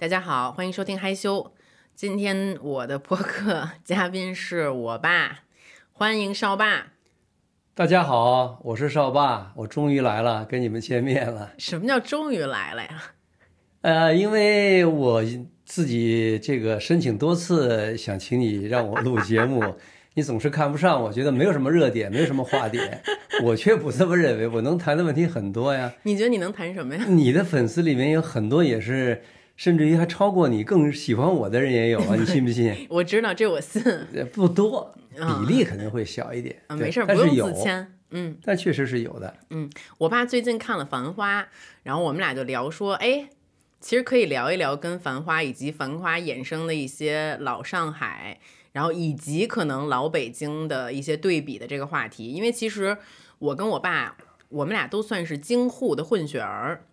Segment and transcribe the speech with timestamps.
[0.00, 1.52] 大家好，欢迎收听嗨修。
[1.96, 5.40] 今天我的播客嘉宾是我爸，
[5.90, 6.92] 欢迎少爸。
[7.74, 11.52] 大家好，我是少爸，我终于来了，跟你们见面了。
[11.58, 13.02] 什么叫终于来了呀？
[13.80, 15.20] 呃，因为我
[15.64, 19.74] 自己这个申请多次，想请你让我录节目，
[20.14, 23.02] 你总是看不上，我觉得没有什么热点，没有什么话点，
[23.42, 25.92] 我却不这么认为，我能谈的问题很多呀。
[26.04, 27.04] 你觉得你能谈什么呀？
[27.08, 29.22] 你的粉丝里面有很多也是，
[29.58, 32.74] 甚至于还超过你更喜欢我的人也有啊，你信不信？
[32.88, 33.82] 我知道，这我信。
[34.14, 36.62] 呃不多，比例肯定会小一点。
[36.68, 37.92] 啊，没事儿，不用自，谦。
[38.12, 39.34] 嗯，但确实是有的。
[39.50, 39.68] 嗯
[39.98, 41.42] 我爸最近看了《繁花》，
[41.82, 43.28] 然后我们俩就聊说，哎，
[43.80, 48.38] 其实可以聊一聊跟《繁花》以及《繁花》衍生的一些老上海，
[48.72, 52.28] 然后以及可能老北京的一些对比的这个话题。
[52.28, 52.96] 因为其实
[53.40, 54.16] 我跟我爸，
[54.50, 56.84] 我们俩都算是京沪的混血儿，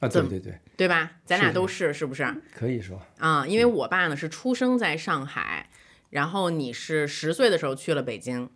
[0.00, 1.12] 啊，对对对，对吧？
[1.24, 2.26] 咱俩都是，是不是？
[2.52, 3.00] 可以说。
[3.18, 5.70] 啊，因为我爸呢是出生在上海，
[6.10, 8.50] 然后你是十岁的时候去了北京，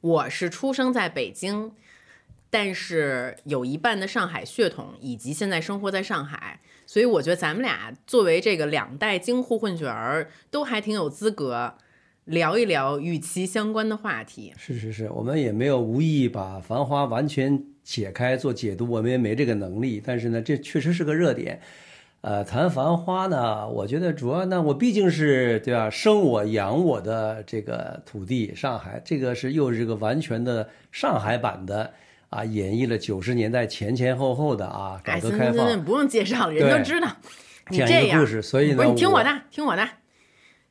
[0.00, 1.72] 我是出生在北京，
[2.48, 11.74] 但是有一半的上海血统，以及现在生活在上海，所以我觉得咱们俩作为这个两代京沪混血儿，都还挺有资格
[12.30, 14.52] 聊一聊与其相关的话题。
[14.56, 20.00] 是是是，我们也没有无意把《繁花》完全解开做解读，我们也没这个能力。
[20.04, 21.60] 但是呢，这确实是个热点。
[22.20, 31.92] 呃，谈《繁花》呢，我觉得主要呢，我毕竟是对吧，生我养我的这个土地上海，这个是又是个完全的上海版的
[32.28, 37.08] 啊，演绎了九十年代前前后后的啊，改哎，革开放不用介绍了，人都知道。
[37.70, 38.40] 你这样这样一个故事。
[38.40, 39.88] 所以呢，你听我的，听我的。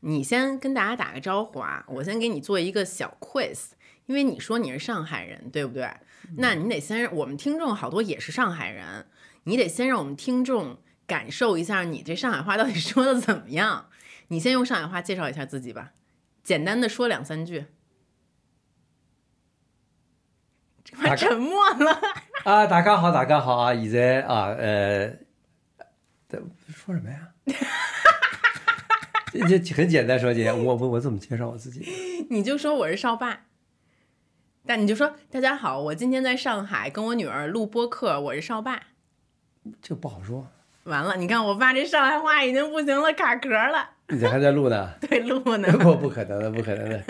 [0.02, 3.72] 你先跟大家打个招呼啊，我先给你做一个小 quiz，
[4.05, 5.89] 因为你说你是上海人，对不对？
[6.38, 9.08] 那你得先，我们听众好多也是上海人，
[9.44, 13.89] 你得先让我们听众感受一下你这上海话到底说的怎么样。
[14.27, 15.94] 你先用上海话介绍一下自己吧，
[16.44, 17.66] 简单的说两三句。
[21.17, 22.02] 沉默了，
[22.45, 23.73] 啊，大家好，大家好啊！
[23.73, 25.08] 现在啊，呃，
[26.27, 26.39] 这
[26.73, 27.33] 说什么呀？
[29.32, 31.86] 这这很简单说姐，我我我怎么介绍我自己？
[32.30, 33.42] 你就说我是少爸，
[34.66, 38.82] 但你就说大家好，我今天在上海跟我女儿录播客，我是少爸。
[39.82, 40.48] 这不好说。
[40.86, 43.90] 完了，你看我爸这上海话已经不行了，卡壳了。
[44.08, 44.92] 你这还在录呢？
[45.02, 45.67] 对，录呢。
[45.78, 47.04] 不，不可能的，不可能的。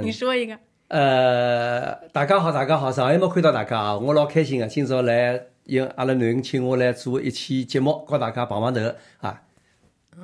[0.00, 0.58] 你说一个，
[0.88, 4.66] 呃，大家好，大家好，上海没看到大家啊，我老开心啊！
[4.66, 9.42] 今朝来因阿拉囡恩请我来做一期节目，跟大家碰碰头啊，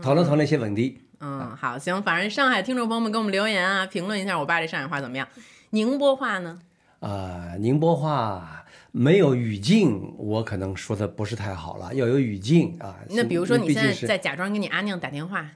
[0.01, 1.02] 讨论讨论一些问题。
[1.25, 5.29] 嗯，好，行，反正上海听众朋友们给我们留言啊，评论一下我爸这上海话怎么样。
[5.71, 6.61] 宁波话呢？
[6.99, 12.97] 啊、宁波话没有语境，我可能说的不是太好了，要有语境啊。
[13.11, 15.47] 那比如说你现在在假装给你阿娘打电话，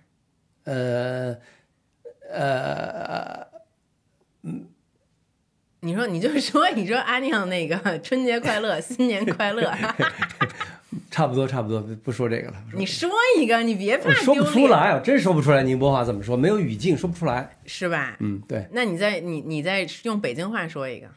[0.65, 1.37] 呃
[2.33, 3.47] 呃，
[4.43, 4.67] 嗯
[5.81, 9.73] 你说你就说你说阿娘那个春节快乐，新年快乐，
[11.11, 12.55] 差不多差不多，不不说这个了。
[12.71, 17.57] 说你说一个，你别怕说不，出来，我真说不出来宁波话怎么说，没有语境，说不出来。
[17.67, 18.17] 是吧？
[18.21, 18.69] 嗯，对。
[18.73, 21.09] 那你再你你再用北京话说一个，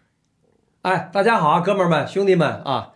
[0.81, 2.93] 哎，大家好啊，哥们儿们、兄弟们啊，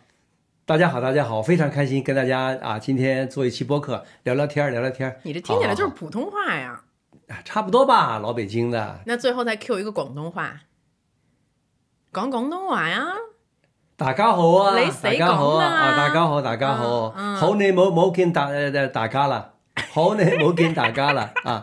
[0.65, 5.19] 大家好，大家好，非常开心跟大家啊，今天做一期播客，聊聊天儿，聊聊天儿。
[5.23, 6.81] 你这听起来就是普通话呀。
[7.27, 8.99] 啊差不多吧，老北京的。
[9.05, 10.61] 那最后再 Q 一个广东话，
[12.11, 13.13] 讲广东话呀。
[14.03, 19.53] 大家好啊，你死大家好啊，講啦啊，大家好，大家好，好你冇冇见大誒大家啦，
[19.93, 21.61] 好你冇见大家啦啊，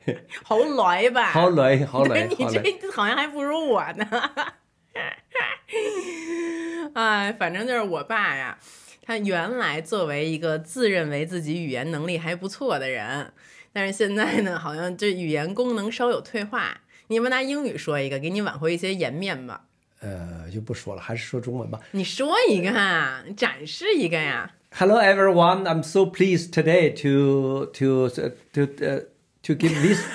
[0.42, 1.26] 好耐吧？
[1.26, 2.28] 好累好对累
[2.64, 4.08] 你这好像还不如我呢。
[6.94, 8.56] 哎，反正就是我爸呀，
[9.04, 13.30] 他原来作为一个自认为自己语言能力还不错的人，
[13.70, 16.78] 但是现在呢，好像这语言功能稍有退化。
[17.08, 19.64] 你们拿英语说一个，给你挽回一些颜面吧。
[20.01, 21.79] 呃，就不说了，还是说中文吧。
[21.91, 24.53] 你说一个啊，展示一个呀。
[24.71, 29.05] Hello everyone, I'm so pleased today to to to uh,
[29.43, 29.99] to give this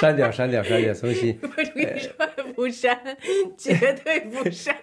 [0.00, 1.38] 删掉删掉删掉，重新。
[1.42, 2.10] 我跟你说，
[2.54, 2.98] 不删，
[3.58, 4.74] 绝对不删。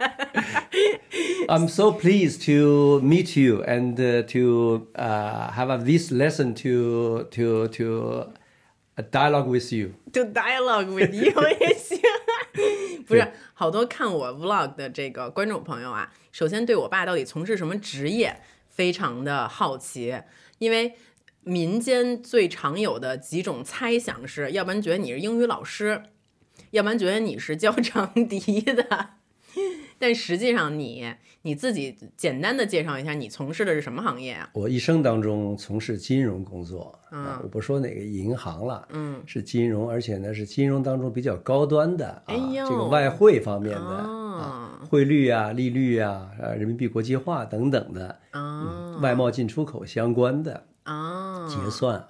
[1.47, 7.23] I'm so pleased to meet you and uh, to uh, have a, this lesson to
[7.31, 8.27] to to
[8.96, 9.92] A dialogue with you.
[10.12, 11.98] to dialogue with you 也行。
[13.06, 20.22] 不是，好多看我 vlog 的这个观众朋友啊，首先对我爸到底从事什么职业非常的好奇，
[20.58, 20.94] 因为
[21.42, 26.02] 民间最常有的几种猜想是，要不然觉得你是英语老师，
[26.70, 29.10] 要不然觉得你是教长笛的。
[30.02, 34.50] 但实际上你你自己简单的介绍一下，你从事的是什么行业啊？
[34.52, 52.04] 我一生当中从事金融工作啊，我不说哪个银行了，嗯，是金融，而且呢是金融当中比较高端的啊，哎呦这个外汇方面的哦啊，汇率啊、利率啊、呃人民币国际化等等的，啊外贸进出口相关的啊，结算。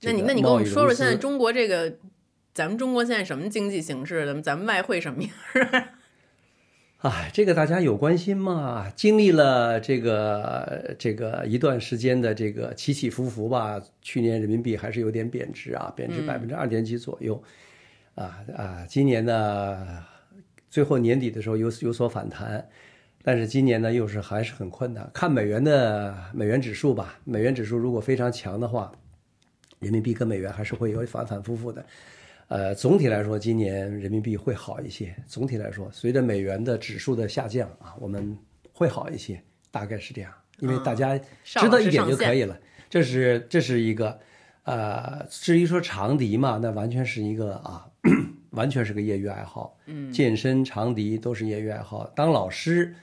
[0.00, 1.98] 那你那你跟我们说说现在中国这个，
[2.52, 4.26] 咱们中国现在什么经济形势？
[4.26, 5.30] 咱们咱们外汇什么样？
[7.04, 8.90] 哎，这个大家有关心吗？
[8.96, 17.42] 经历了这个这个一段时间的这个起起伏伏吧，去年人民币还是有点贬值啊，贬值百分之二点几左右，
[18.14, 20.02] 啊啊，今年呢，
[20.70, 22.66] 最后年底的时候有有所反弹，
[23.22, 25.10] 但是今年呢又是还是很困难。
[25.12, 28.90] 看美元的美元指数吧，美元指数如果非常强的话，
[29.78, 31.84] 人民币跟美元还是会有反反复复的。
[32.48, 35.14] 呃，总体来说，今年人民币会好一些。
[35.26, 38.36] 总体来说，随着美元的指数的下降啊，我们
[38.72, 40.32] 会好一些，大概是这样。
[40.60, 42.56] 因为大家知道一点就可以了。
[42.88, 44.18] 这是这是一个，
[44.62, 47.84] 呃，至于说长笛嘛，那完全是一个啊，
[48.50, 49.76] 完全是个业余爱好。
[49.86, 52.06] 嗯，健身、长笛都是业余爱好。
[52.14, 52.94] 当老师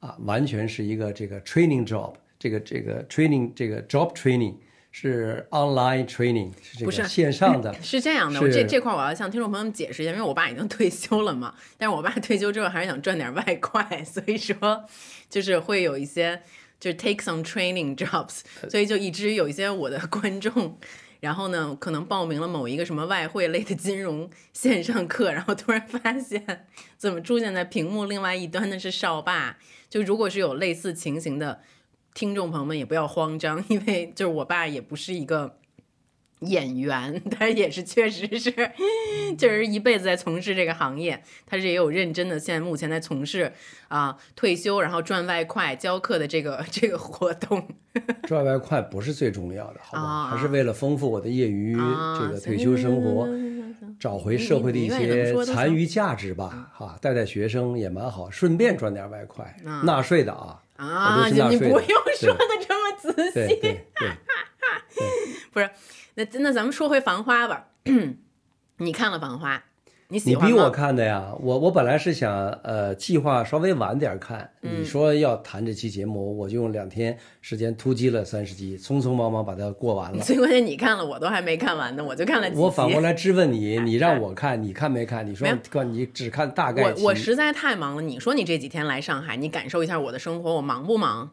[0.00, 4.54] 啊，完全是一个这个 training job，这个这个 training 这个 job training
[4.90, 7.72] 是 online training，是这不是个线上的。
[7.82, 14.84] 是这样的，我这这块儿我要向听众朋友们解释一下，因为我爸已经退休了嘛，但是我爸退休之后还是想赚点外快， 所以说
[15.30, 16.42] 就是会有一些
[16.80, 20.78] 就是 take some training jobs，所以就以至于有一些我的观众。
[21.20, 29.58] 然后呢，可能报名了某一个什么外汇类的金融线上课，然后突然发现怎么出现在屏幕另外一端的是少爸。
[29.90, 31.60] 就如果是有类似情形的
[32.14, 35.58] 听众朋友们，也不要慌张，因为就是我爸也不是一个
[36.40, 38.52] 演员， 他也是确实是，
[39.36, 43.52] 就是一辈子在从事这个行业，他是也有认真的，现在目前在从事
[43.88, 47.66] 啊、退休然后赚外快教课的这个 这个活动。
[48.24, 50.02] 赚外快不是最重要的，好吧？
[50.02, 53.28] 啊还是为了丰富我的业余啊这个退休生活，
[53.98, 59.52] 找回社会的一些残余价值吧，哈，带带学生也蛮好，顺便赚点外快，
[59.82, 61.82] 纳税的啊，我啊，你不用
[62.18, 65.06] 说的这么仔细，对对 对，
[65.52, 65.70] 不是？
[66.14, 67.66] 那那咱们说回《繁花》吧，
[68.78, 69.56] 你看了《繁花》，
[70.10, 70.56] 你喜你欢吗？
[70.56, 80.18] 比我看的呀，我我本来是想呃计划稍微晚点看，嗯你说要谈这期节目，我就用两天时间突击了三十集，匆匆忙忙把它过完了。
[80.24, 82.62] 最关键你看了，我都还没看完呢，我就看了几集。
[82.62, 85.26] 我反过来质问你， 你让我看，你看没看？
[85.26, 85.46] 你说
[85.84, 88.00] 你只看大概我我实在太忙了。
[88.00, 91.32] 你说你这几天来上海，你感受一下我的生活，我忙不忙？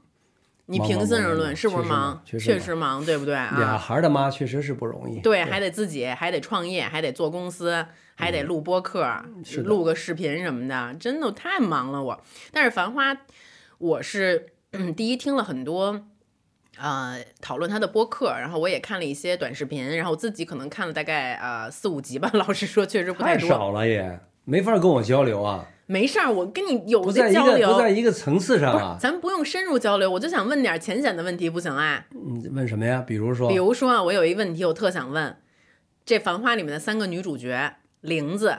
[0.65, 2.21] 你忙平心而论，是不是忙忙？
[2.25, 3.77] 确实忙对不对啊俩啊？
[3.77, 5.21] 孩儿的妈确实是不容易。
[5.21, 12.21] 对，还得自己，还得创业，还得做公司，还得录播客，嗯录个视频什么的，真的太忙了我。
[12.51, 13.13] 但是《繁花》，
[13.77, 16.05] 我是、嗯、第一听了很多。
[16.77, 22.29] 呃，讨论他的播客，然后我也看了一些短视频，然后我自己可能看了大概呃四五集吧。
[22.35, 23.25] 老实说，确实不多。
[23.25, 27.71] 太少了也，没法跟我交流啊，没事儿，我跟你有的交流。
[27.71, 28.97] 不在一个层次上啊。
[28.99, 32.05] 咱不用深入交流，我就想问点浅显的问题，不行啊？
[32.13, 33.01] 嗯，问什么呀？
[33.07, 35.37] 比如说比，如说啊，我有一个问题，我特想问，
[36.05, 38.55] 这《繁花》里面的三个女主角，玲子、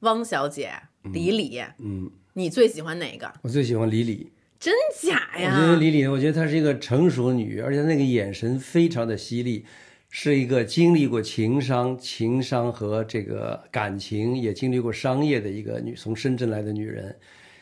[0.00, 0.70] 汪小姐、
[1.12, 3.32] 李李，嗯，你最喜欢哪个？
[3.42, 4.32] 我最喜欢李李。
[4.60, 5.76] 真假我觉得呀？
[5.78, 9.64] 李李，我觉得她是一个成熟女，而且那个眼神非常的犀利，
[10.10, 17.16] 是一个经历过情商、情商和这个感情，也经历过商业的一个女，从深圳来的女人。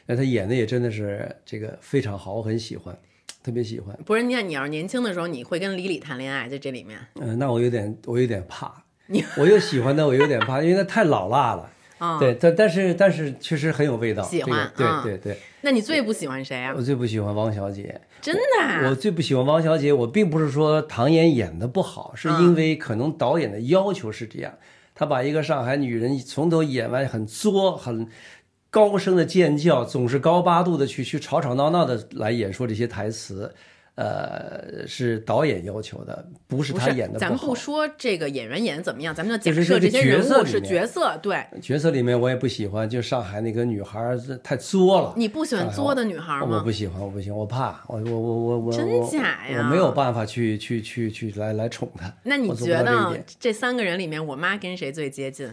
[0.06, 2.98] 那她演的也真的是这个非常好，我很喜欢，
[3.42, 3.94] 特别喜欢。
[4.06, 11.70] 不是，你看你要是年轻的时候，你会跟李李谈恋爱，在这里面嗯、那我有点，我有点怕你， 我又喜欢她，我有点怕，因为她太老辣了。
[11.98, 14.22] 啊、对，但但是但是确实很有味道。
[14.22, 16.82] 喜欢这个啊对对对，那你最不喜欢谁啊我？
[16.82, 17.98] 最不喜欢汪小姐。
[18.20, 18.82] 真的啊？
[18.90, 24.52] 我最不喜欢汪小姐，我并不是说唐嫣演的不好，是因为可能导演的要求是这样，
[24.94, 28.06] 他把一个上海女人从头演完，很作，很
[28.68, 33.54] 高声的尖叫，总是高八度的去去吵吵闹闹的来演说这些台词，
[33.96, 37.54] 呃，是导演要求的，不是他演是，的好咱们不。
[37.54, 45.14] 说这个演员演的怎么样，咱们就假设这些人物是角色，对角色里面我也不喜欢，就上海那个女孩太作了。
[45.16, 46.60] 你不喜欢作的女孩吗我？
[46.60, 52.12] 不喜欢，我不喜欢，我怕，我我我我我真我假呀我没有办法去去去去来来宠她。
[52.22, 55.48] 那你觉得这这三个人里面，我妈跟谁最接近？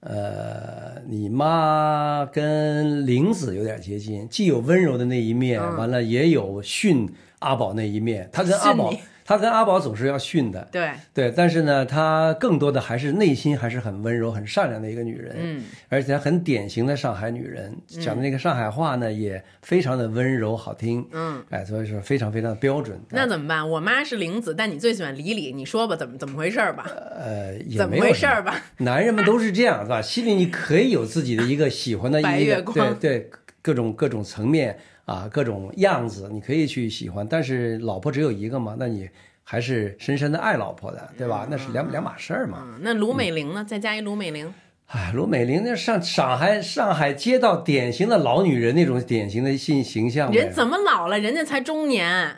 [0.00, 7.08] 呃，你妈跟玲子有点接近，既有温柔的那一面，嗯完了也有训
[7.40, 8.28] 阿宝那一面。
[8.32, 8.94] 他跟阿宝
[9.28, 23.00] 他跟阿宝总是要训的，对，对，但是呢，她更多的还是内心还是很温柔、很善良的一个女人，嗯，而且很典型的上海女人，讲的那个上海话呢也非常的温柔好听，嗯，哎，所以说非常非常的标准。
[23.10, 23.68] 那怎么办？
[23.68, 26.88] 我妈是玲子，但你最喜欢李李，你说吧，怎么怎么回事儿吧？
[27.18, 28.54] 呃，也怎么回事儿吧？
[28.76, 30.00] 男人们都是这样，是吧？
[30.00, 33.30] 心里你可以有自己的一个喜欢的 白一个，月光对对，
[33.66, 37.26] 各种各种层面啊，各种样子，你可以去喜欢。
[37.28, 39.10] 但是老婆只有一个嘛，那你
[39.42, 41.48] 还是深深的爱老婆的，对吧？
[41.50, 42.58] 那是两两码事儿嘛。
[42.64, 43.64] 嗯，那卢美玲呢？
[43.68, 44.54] 再加一卢美玲，
[44.86, 51.18] 哎，卢美玲那上上海上海街道典型的老女人那种典型的性形象，人怎么老了？
[51.18, 52.36] 人家才中年。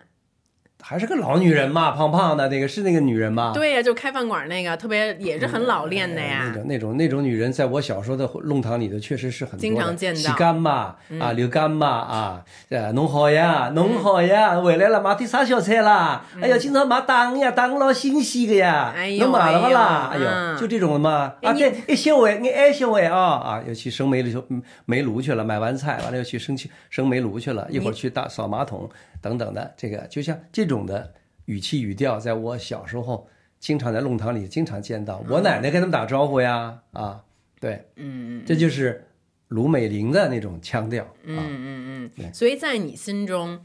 [0.80, 3.52] 还是个老女人嘛，胖胖的那个是那个女人吧？
[3.52, 6.52] 对呀、就开饭馆那个，特别也是很老练的哎呀那。
[6.54, 16.24] 种那种那种女人，在我小时候的弄堂里头，确实是很多常见到嗯洗干妈啊，刘干妈啊，呃，弄好呀，弄好呀，回来了，买点啥小菜啦？
[16.40, 20.10] 哎呀，今朝买蛋呀，蛋老新鲜的呀，嗯哎呦侬买了不啦？
[20.12, 21.34] 哎哎呦就这种的嘛。
[21.42, 24.44] 啊，对，一小碗，你爱小碗啊啊，又去生煤炉
[24.86, 28.88] 煤炉去了，买完菜完了又去生去生煤炉去了，一会儿去大扫马桶
[29.20, 31.14] 等等的，这个就像这种的
[31.46, 37.24] 语气语调，在我小时候经常在弄堂里经常见到，我奶奶跟他们打招呼呀，啊，
[37.58, 39.08] 对，嗯嗯这就是
[39.48, 41.44] 卢美玲的那种腔调嗯啊。
[41.48, 42.34] 嗯对嗯。
[42.34, 43.60] 所以在你心中，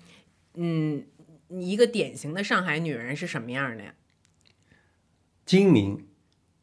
[0.55, 1.05] 嗯，
[1.49, 3.93] 一个典型的上海女人是什么样的呀？
[5.45, 6.07] 精明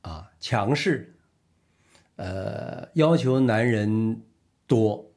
[0.00, 1.14] 啊，强势，
[2.16, 4.22] 呃，要求男人
[4.66, 5.12] 多，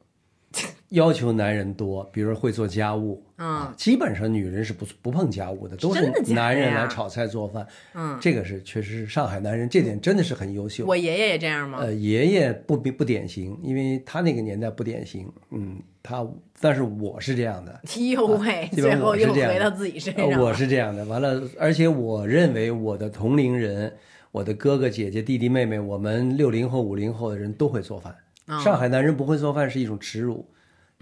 [0.90, 7.66] 要求男人多，比如会做家务啊，基本上女人是不不碰家务的，都是男人来炒菜做饭。
[7.94, 10.86] 嗯，这个是确实是上海男人，这点真的是很优秀。
[10.86, 11.78] 我爷爷也这样吗？
[11.80, 16.24] 呃，爷爷不不不典型，因为他那个年代不典型，嗯，他
[16.60, 20.40] 但是我是这样的，哎呦喂，最后又回到自己身呃上。
[20.40, 23.92] 我是这样的，完了，而且我认为我的同龄人，
[24.30, 28.14] 我的哥哥姐姐、弟弟妹妹，我们六零后、五零后的人都会做饭。
[28.46, 30.46] 嗯上海男人不会做饭是一种耻辱，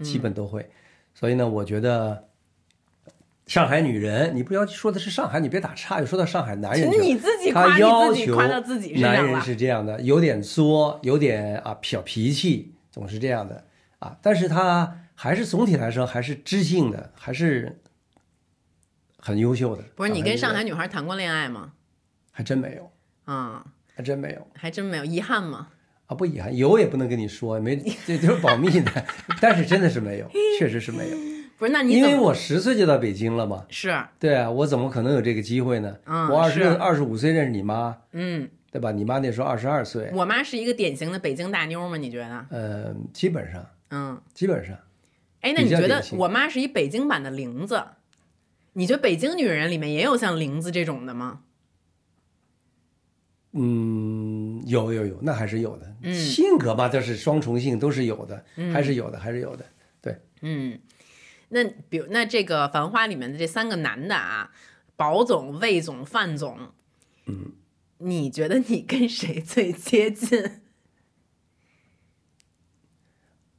[0.01, 0.65] 基本都会。
[1.13, 2.29] 所以呢，我觉得
[3.45, 6.89] 上海女人，你不要说的是上海，你别打岔，又说到上海男人。
[6.89, 9.41] 你自己他夸你自己夸到自己身男人。
[9.41, 13.65] 是这样的，有点作，有点啊小脾气，总是这样的
[13.99, 14.17] 啊。
[14.21, 17.79] 但是他还是总体来说还是知性的，还是
[19.19, 19.83] 很优秀的。
[19.95, 21.73] 不是你跟上海女孩谈过恋爱吗？
[22.31, 22.91] 还真没有，
[23.25, 25.67] 啊、还真没有还真没有，遗憾吗？
[26.07, 26.15] 啊！
[26.15, 29.05] 不遗憾，有也不能跟你说，没这 都是保密的。
[29.39, 30.29] 但是真的是没有，
[30.59, 31.17] 确实是没有，
[31.57, 33.65] 不是，那你因为我十岁就到北京了嘛。
[33.69, 35.95] 是对啊，我怎么可能有这个机会呢？
[36.05, 38.91] 嗯我二十是六、二十五岁认识你妈，嗯，对吧？
[38.91, 41.97] 你妈那时候二十二岁，我妈是一个典型的北京大妞吗？
[41.97, 42.45] 你觉得？
[42.49, 44.77] 呃，基本上，嗯，基本上。
[45.41, 47.81] 哎，那你觉得我妈是一北京版的玲子？
[48.73, 51.41] 你觉得北京女人里面也有像玲子这种的吗？
[53.51, 54.22] 嗯，
[54.65, 55.95] 有有有，那还是有的。
[56.01, 58.43] 嗯性格吧，都是双重性，都是有的，
[58.73, 59.65] 还是有的，还是有的。
[60.01, 60.79] 对，嗯，
[61.49, 64.51] 那比如那这个《繁花》里面的这三个男的啊，
[64.95, 66.57] 宝总、魏总、范总，
[67.25, 67.53] 嗯，
[67.99, 70.61] 你觉得你跟谁最接近？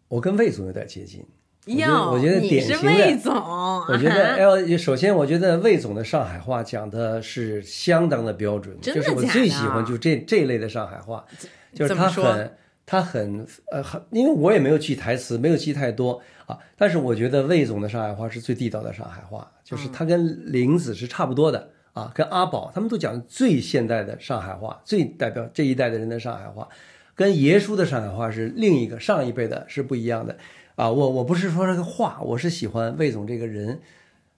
[0.08, 1.26] 我跟魏总有点接近。
[1.66, 11.25] 哟，我觉得典型的魏总，我觉得，哎，首先我觉得魏总的上海话讲的是相当的标准，就是我最喜欢就这这一类的上海话，
[11.73, 12.52] 就是他很
[12.85, 26.68] 他很呃很，因为我也没有记台词，没有记太多啊，但是我觉得魏总的上海话是最地道的上海话，就是他跟林子是差不多的啊，跟阿宝他们都讲最现代的上海话，最代表这一代的人的上海话，
[27.14, 30.37] 跟爷叔的上海话是另一个上一辈的是不一样的
[30.76, 30.90] 啊。
[30.90, 33.80] 我我不是说这个话，我是喜欢魏总这个人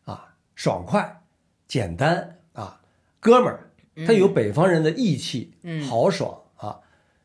[0.04, 1.22] 啊，爽快、
[1.66, 2.80] 简单啊，
[3.20, 3.70] 哥们儿，
[4.06, 5.52] 他有北方人的义气，
[5.88, 6.80] 豪爽啊。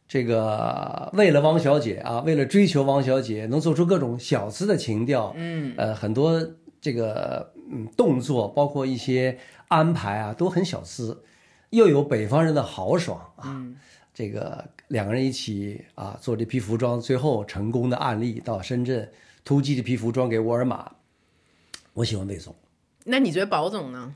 [0.07, 6.45] 这个为了汪小姐啊，为了追求汪小姐，能做出各种小资的情调，嗯，呃，很多
[6.81, 9.37] 这个嗯动作，包括一些
[9.69, 11.23] 安排啊，都很小资，
[11.69, 13.65] 又有北方人的豪爽啊。
[14.13, 19.09] 这个两个人一起啊做这批服装，最后成功的案例到深圳
[19.43, 20.91] 突击这批服装给沃尔玛。
[21.93, 22.53] 我喜欢魏总，
[23.05, 24.13] 那你觉得宝总呢？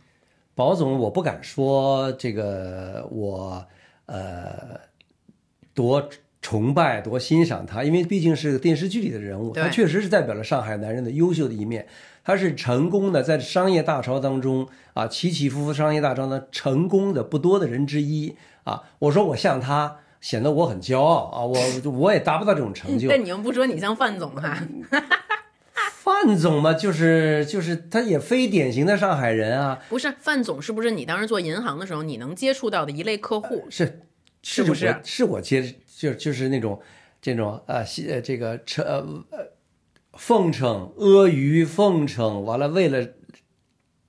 [0.54, 3.66] 宝总我不敢说这个我
[4.06, 4.80] 呃
[5.74, 6.10] 多
[6.42, 11.88] 崇拜多欣赏他，因为毕竟是个电视剧里的人物，他确实是代表了上海男人的优秀的一面。
[12.24, 18.84] 他是成功的，在商业大潮当中啊，起起伏伏商业大潮呢，成功的不多的人之一啊。
[19.00, 21.58] 我说我像他，显得我很骄傲啊，我
[21.92, 23.08] 我也达不到这种成就。
[23.10, 24.58] 但你又不说你像范总哈，
[26.04, 33.66] 范范总嘛，就是就是他也非典型的上海人啊，不是范总，是不是你当时做银行的时候，你能接触到的一类客户？
[33.70, 34.02] 是
[34.42, 36.80] 是不是是我接就就是那种
[37.22, 37.84] 这种呃
[38.22, 38.98] 这个称呃
[39.32, 39.52] 呃
[40.14, 43.08] 奉承阿谀奉承，完了为了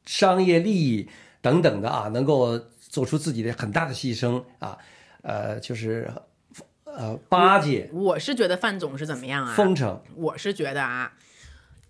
[0.04, 1.08] 商业利益
[1.40, 4.78] 等等的啊，能够做出自己的很大的牺牲啊，
[5.26, 6.08] 呃就是
[6.84, 9.54] 呃巴结我是觉得范总是怎么样啊？
[9.54, 11.12] 奉承，我是觉得啊，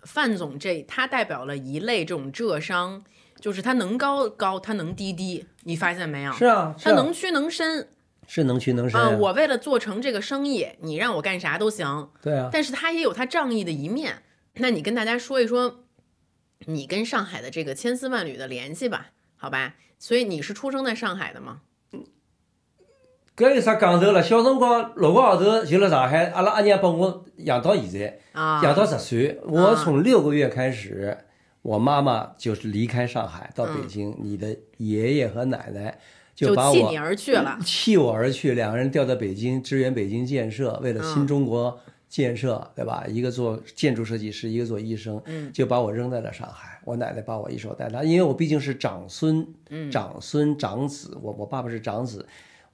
[0.03, 3.05] 范总这他代表了一类这种浙商，
[3.39, 6.33] 就是他能高高，他能低低，你发现没有？
[6.33, 7.89] 是啊，是啊他能屈能伸
[8.27, 9.11] 是能屈能伸啊！
[9.11, 12.09] 我为了做成这个生意，你让我干啥都行。
[12.23, 14.23] 对啊，但是他也有他仗义的一面。
[14.55, 15.85] 那你跟大家说一说，
[16.61, 19.75] 你跟上海的这个千丝万缕的联系吧，好吧？
[19.99, 21.61] 所以你是出生在上海的吗？
[23.37, 24.23] 搿有啥讲头了？
[24.23, 29.39] 小辰光六个号头就辣上海，阿拉阿娘把我养到现在，啊，养到十岁。
[29.45, 31.19] 我从六个月开始，
[31.61, 35.99] 我妈妈就是离开上海到北京，你的爷爷和奶奶
[36.35, 37.59] 就把我弃你而去了。
[37.63, 41.79] 弃我而去，两个人调到北京支援北京建设，为了新中国
[42.09, 43.05] 建设，对吧？
[43.07, 46.81] 一个做建筑设计师，一个做医生，嗯就把我扔在了上海。
[46.87, 52.27] 我奶奶把我一手带大，因为我毕竟是长孙、嗯长孙、长子，我我爸爸是长子，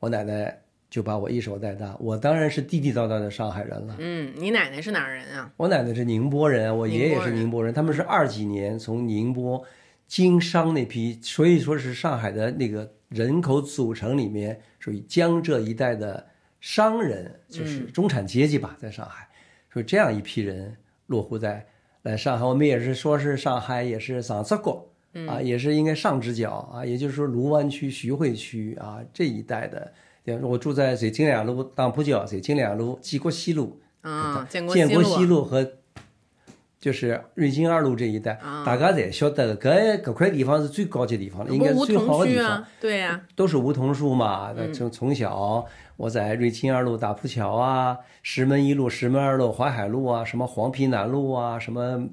[0.03, 1.97] 我奶奶就把我一手带大。
[2.01, 3.95] 我当然是地地道道的上海人了。
[4.01, 5.49] 嗯，你奶奶是哪儿人啊？
[5.57, 9.65] 我奶奶是宁波人，我爷爷是宁波人，他们是二几年从宁波
[10.09, 16.27] 经商那批，所以说是上海的那个人口组成里面属于江浙一带的
[16.61, 19.29] 商人，就是中产阶级吧，在上海，
[19.73, 21.65] 所以这样一批人落户在
[22.03, 24.92] 来上海，我们也是说是上海也是上浙国。
[25.29, 29.93] 啊，也是应该上直角啊，也就是说卢湾区、徐汇区啊这一带的，
[30.43, 35.73] 我住在水晶两路、当铺角、水晶两路、建国西路，啊，建国西西路和
[36.81, 42.45] 就是瑞金二路这一带，大家侪晓得搿搿块地方是最高级地方了，应该是最好的地方。
[42.45, 44.53] 啊，对呀、都是梧桐树嘛。
[44.73, 45.65] 从从小
[45.97, 52.09] 我在瑞金二路打铺桥啊，石门一路、石门二路、淮海路啊，什么黄陂南路啊，什么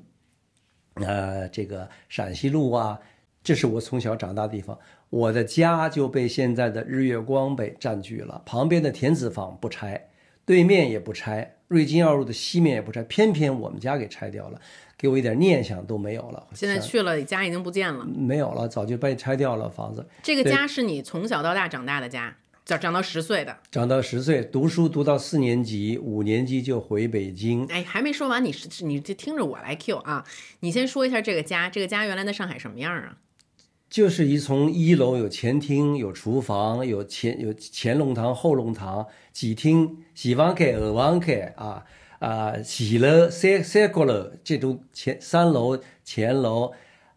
[0.96, 3.00] 呃这个陕西路啊，
[3.44, 4.78] 这是我从小长大的地方。
[5.10, 10.10] 我的家就被现在的日月光被占据了，旁边的田子坊不拆，
[10.46, 14.62] 对面也不拆，瑞金二路的西面也不拆，偏偏我们家给拆掉了，
[14.96, 16.48] 给我一点念想都没有了。
[16.54, 18.06] 现在去了，家已经不见了。
[18.06, 20.08] 没有了，早就被拆掉了房子。
[20.22, 22.38] 这个家是你从小到大长大的家，
[22.70, 23.58] 长长到十岁的。
[23.72, 27.66] 长到十岁，读书读到四年级，五年级就回北京。
[27.66, 30.24] 哎，还没说完，你是你就听着我来 Q 啊！
[30.60, 33.18] 你先说一下这个家，这个家原来在上海什么样啊？
[33.90, 41.84] 就是一从一楼有前厅、有厨房、有前有前龙堂、后龙堂，几厅、前房间、二房间啊
[42.20, 46.72] 啊，前楼、三三角楼这种前三楼、前楼，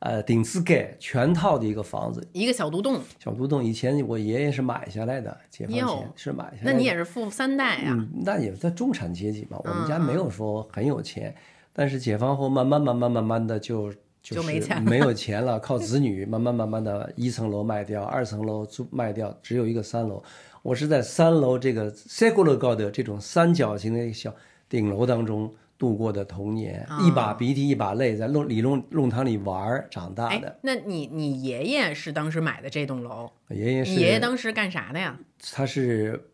[0.04, 2.26] 呃，顶子盖全套的一个房子。
[2.32, 6.72] 一个小独栋，小独栋以前我爷爷是买下来的，解放前是买下来的。
[6.72, 7.94] 那你也是富三代啊？
[7.96, 11.32] 嗯，那也在中产阶级嘛，我们家没有说很有钱，
[11.72, 20.20] 但是解放后慢慢慢慢慢慢的就就是没钱了没有钱了，靠子女慢慢慢慢的一层楼卖掉，二层楼租卖掉，只有一个三楼。
[20.62, 24.34] 我是在三楼这个三角楼高的这种三角形的小
[24.68, 35.18] 顶楼当中度过的童年，啊一把鼻涕一把泪，在弄里弄弄堂里玩儿长大哎的。，那你你爷爷是当时买的这栋楼，爷爷是你爷爷当时干啥的呀？
[35.52, 36.28] 他是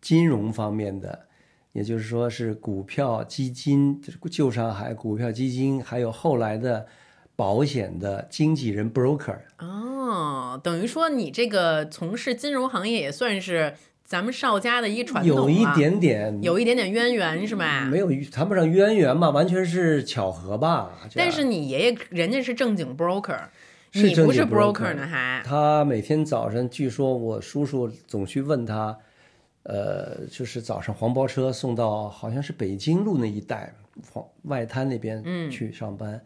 [0.00, 1.26] 金融方面的，
[1.72, 6.86] 也就是说是股票基金，就是旧上海股票基金，还有后来的
[7.34, 9.36] 保险的经纪人 broker。
[9.58, 13.74] 哦，等于说你这个从事金融行业也算是
[14.10, 17.84] 咱们邵家的一传统、啊，有一点点，有一点点渊源是吧？
[17.84, 20.90] 没有谈不上渊源吧，完全是巧合吧。
[21.14, 23.38] 但是你爷爷人家是正经 broker，
[23.92, 25.40] 你不是 broker 呢还？
[25.44, 28.98] 他每天早上，据说我叔叔总去问他，
[29.62, 33.72] 呃，就是早上黄包车送到好像是北京路那一带，
[34.12, 36.20] 黄外滩那边去上班，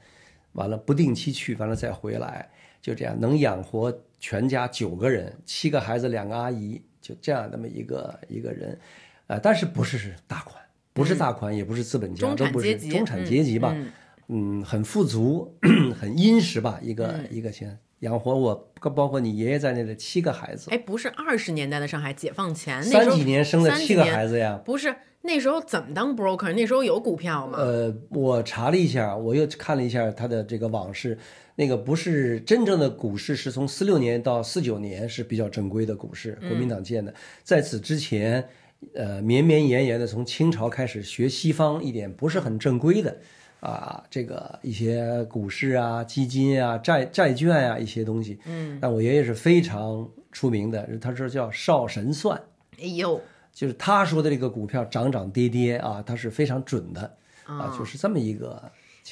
[0.53, 2.49] 完了不定期去，完了再回来，
[2.81, 8.79] 就这样能养活全家九个人，七个孩子，两个阿姨，就这样那么一个一个人，
[9.27, 10.57] 呃，但是不是是大款，
[10.95, 13.75] 不是大款，也不是资本家，中都不产阶级，是中产阶级吧。
[13.77, 13.93] 嗯
[14.29, 15.55] 嗯，很富足，
[16.01, 24.59] 很殷实吧，一个、一个钱养活我，包括你爷爷在内的七个孩子，哎，不是二十年代的上海解放前那三几年生的七个孩子呀。
[24.65, 26.51] 不是那时候怎么当 broker？
[26.55, 27.59] 那时候有股票吗？
[27.59, 31.19] 呃，我查了一下，我又看了一下他的这个往事，
[31.57, 37.15] 那个不是真正的股市，是从四六年到四九年是比较正规的股市，国民党建的。
[37.43, 38.49] 在此之前，
[38.95, 43.17] 呃，绵绵延延的从清朝开始学西方一点不是很正规的，
[43.61, 48.39] 啊，这个一些股市啊、基金啊、债债券啊一些东西。
[48.47, 52.39] 嗯，但我爷爷是非常出名的，他说叫少神算，
[52.79, 53.21] 哎呦，
[53.53, 58.61] 就是他说的这个股票涨涨跌跌啊，他是非常准的啊，啊就是这么一个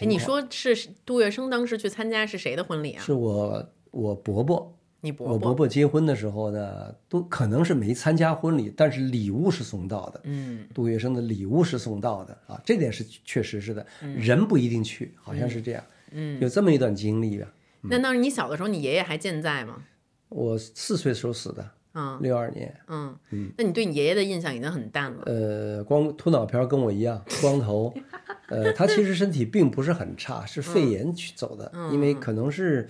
[0.00, 3.02] 哎，你说是杜月笙当时去参加是谁的婚礼啊？
[3.02, 10.20] 是我我伯伯，你伯我伯伯结婚的时候呢，都可能是没参加婚礼，但是礼物是送到的。
[10.24, 15.84] 嗯，杜月笙的礼物是送到的啊，这点是确实是的，人不一定去，好像是这样。
[16.10, 17.52] 嗯，有这么一段经历吧。
[17.82, 19.82] 那当时你小的时候，你爷爷还健在吗？
[20.28, 22.74] 我四岁的时候死的，嗯六二年。
[22.88, 23.16] 嗯，
[23.56, 25.22] 那你对你爷爷的印象已经很淡了。
[25.26, 27.92] 呃，光秃脑瓢跟我一样，光头。
[28.48, 32.86] 呃，他其实身体并不是很差，是肺炎去走的，因为可能是，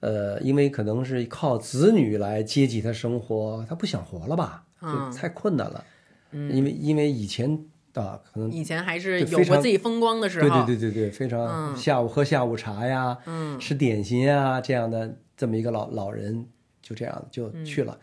[0.00, 5.82] 呃，因为可能是靠子女来接济他生活，他不想活了吧，就太困难了。
[6.30, 7.58] 因为因为以前
[7.94, 10.66] 啊，可能以前还是有过自己风光的时对候。
[10.66, 16.46] 对对对对，非常下午喝下午茶呀，嗯吃点心啊这样的这么一个老老人，
[16.88, 17.98] 就这样就去了。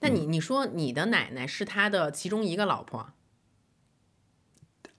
[0.00, 3.10] 那你你说你的奶奶是他的其中一个老婆，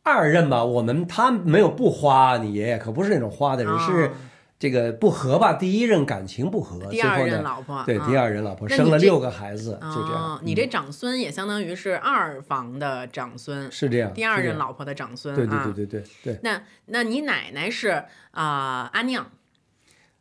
[0.03, 4.11] 二任吧，我们他没有不花，你爷爷可不是那种花的人，哦是
[4.59, 5.53] 这个不和吧？
[5.53, 7.83] 第一任感情不和，第二任老婆。
[7.83, 14.13] 对啊第二任老婆生了六个孩子，就这哦样，，嗯你这长孙也相当于是二房的长孙，是这样。
[14.13, 15.35] 第二任老婆的长孙。
[15.35, 16.39] 对对啊对对对对。
[16.43, 19.31] 那那你奶奶是啊、阿娘，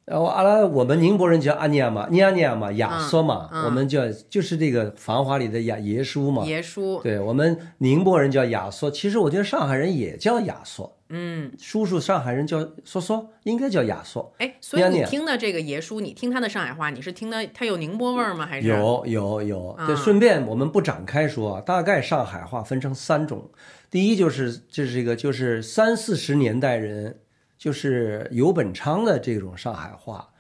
[0.06, 3.64] 然后阿拉我们宁波人叫阿尼亚嘛，尼亚尼亚嘛，亚索嘛，嗯。
[3.64, 6.44] 我们叫就是这个《繁华》里的亚爷叔嘛。
[6.44, 14.34] 爷叔，对我们宁波人叫亚索，其实我觉得上海人也叫亚索，嗯，叔叔上海人叫索索，应该叫亚索。
[14.38, 18.44] 哎，所以你听的这个爷叔，你听他的上海话，你是听的他有宁波味儿吗？
[18.44, 18.66] 还是？
[18.66, 19.86] 有有有，啊。
[19.86, 23.48] 就顺便我们不展开说啊，大概上海话分成三种，
[23.88, 27.20] 第一就是这是一个就是三四十年代人，
[27.60, 30.30] 就是游本昌的这种上海话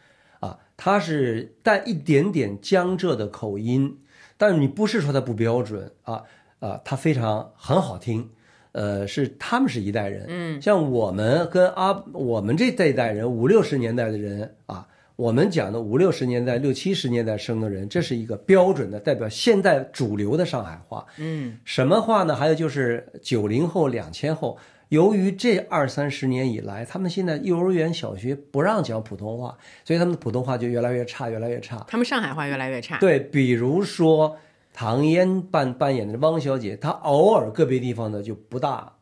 [0.40, 3.98] 啊，他是带一点点江浙的口音，
[4.38, 6.22] 但是你不是说他不标准啊
[6.60, 8.30] 啊，他非常很好听。
[8.72, 21.04] 呃，是他们是一代人，嗯，像我们跟阿我们这这一代人五六十年代的人啊，我们讲的五六十年代、六七十年代生的人，这是一个标准的代表现代主流的上海话。
[21.18, 22.34] 嗯什么话呢？
[22.34, 24.56] 还有就是九零后、两千后，
[24.90, 31.84] 由于这二三十年以来，他们现在幼儿园、小学不让讲普通话，所以他们的普通话就越来越差，越来越差。
[31.86, 32.98] 他们上海话越来越差。
[32.98, 34.36] 对，比如说
[34.72, 38.92] 唐嫣扮扮演的汪小姐，她偶尔个别地方呢就不大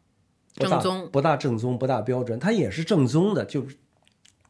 [0.55, 2.39] 正宗不大正宗，不大标准。
[2.39, 3.75] 她也是正宗的，就是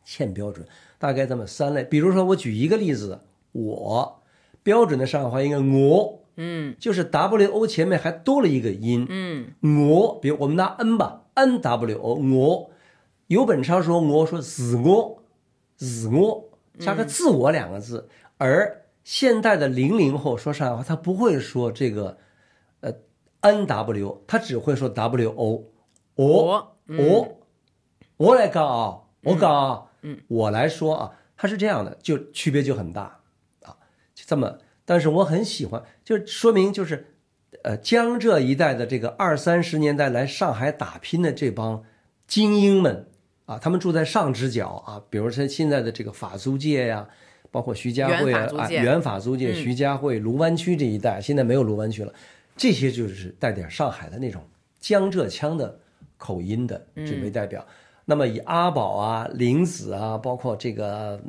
[0.05, 0.67] 欠标准。
[0.99, 1.85] 大概这么三类。
[1.85, 3.21] 比如说，我举一个例子，
[3.53, 4.23] 我
[4.65, 9.55] 标准的上海话应该我，嗯就是 W O 前面还多了一个音，嗯
[9.87, 10.19] 我。
[10.21, 12.71] 比如我们拿 N 吧，N W 我，
[13.29, 15.23] 有本事说我说自我，
[15.77, 22.19] 自我加个自我两个字，而现代的零零后说上海话，他不会说这个
[22.81, 22.93] 呃
[23.41, 25.65] N W，他只会说 W O，
[26.17, 27.39] 我我我
[28.17, 29.85] 我来讲啊，我讲啊，
[30.27, 33.21] 我来说啊，他是这样的，就区别就很大
[33.63, 33.77] 啊，
[34.13, 34.59] 就这么。
[34.85, 37.18] 但是我很喜欢，就说明就是，
[37.63, 41.83] 呃，江浙一带的这个二三十年代来上海打拼的这帮
[42.27, 43.07] 精英们
[43.47, 47.09] 啊，他们住在上直角啊，比如说现在的这个法租界呀、
[47.51, 52.13] 包括徐家汇啊原法租，界徐家汇、卢湾区这一带，现在没有卢湾区了，
[52.57, 54.43] 这些就是带点上海的那种
[54.79, 55.79] 江浙腔的
[56.17, 57.67] 口音的这为代表。
[58.05, 61.21] 那么以阿宝啊、林子啊，包括这个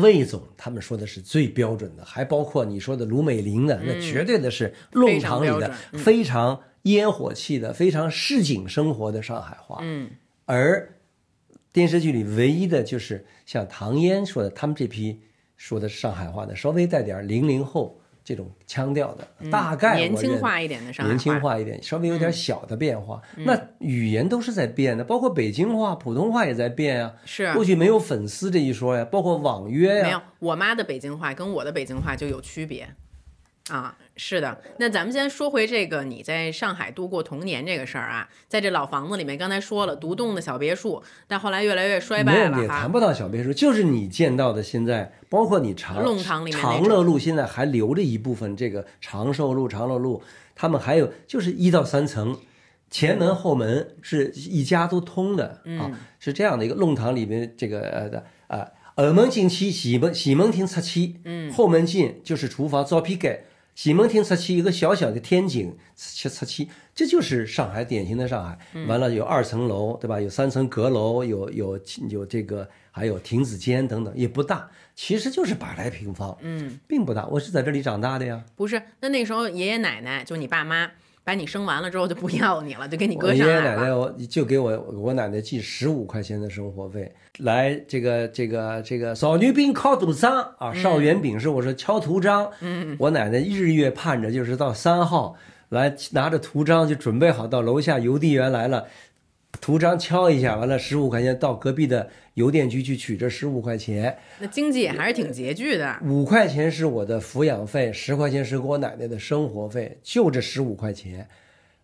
[0.00, 9.78] 魏总，他们说的是最标准的，还包括你说的卢美玲的，那绝对的是弄堂里的非常烟火气的、非常市井生活的上海话。
[9.82, 10.10] 嗯。
[10.44, 10.96] 而
[11.72, 15.20] 电视剧里唯一的就是像唐嫣说的，他们这批
[15.56, 23.20] 说的上海话的，稍微带点零零后这种腔调的，大概嗯年轻化一点的上海年轻化一点，稍微有点小的变化。
[23.36, 27.14] 那语言都是在变的，包括北京话、普通话也在变啊。
[27.26, 32.88] 是过去没有粉丝这一说呀，包括网约呀，没有，我妈的北京话跟我的北京话就有区别
[33.70, 33.96] 啊。
[34.16, 42.62] 是的，那咱们先说回这个你在上海度过童年这个事儿啊，在这老房子里面，刚才说了独栋的小别墅，但后来越来越衰败了。
[42.62, 50.22] 也谈不到小别墅，就是你见到的现在，包括你长弄堂里面长乐路现在还留着一部分这个长寿路、长乐路，
[50.54, 52.38] 他们还有就是一到三层。
[52.88, 68.58] 前门后门是一家都通的嗯啊，是这样的一个弄堂里面这个呃的啊，二门进去，西门喜门厅出去，嗯，后门进就是厨房、灶皮间，西门町侧旗一个小小的天井侧侧旗，这就是上海典型的上海。
[68.86, 70.20] 完了有二层楼，对吧？
[70.20, 77.26] 有三层阁楼，有有有这个，还有亭子间等等，也不大，其实就是百来平方，嗯，并不大。
[77.26, 78.44] 我是在这里长大的呀。
[78.54, 80.90] 不是，那那时候爷爷奶奶就你爸妈
[81.24, 83.92] 把你生完了之后就不要你了，就给你我搁爷爷奶奶。
[83.92, 95.34] 我就给我我奶奶寄十五块钱的生活费，来这个这个这个少女兵敲肚章啊，少元饼是我说敲图章，嗯，我奶奶日月盼着就是到三号
[95.70, 98.86] 来拿着图章就准备好到楼下邮递员来了。
[99.60, 105.96] 图章敲一下，完了十五块钱到隔壁的邮电局去取这十五块钱，那经济也还是挺拮据的。
[106.04, 111.28] 五块钱是我的抚养费，十块钱是给我奶奶的生活费，就这十五块钱，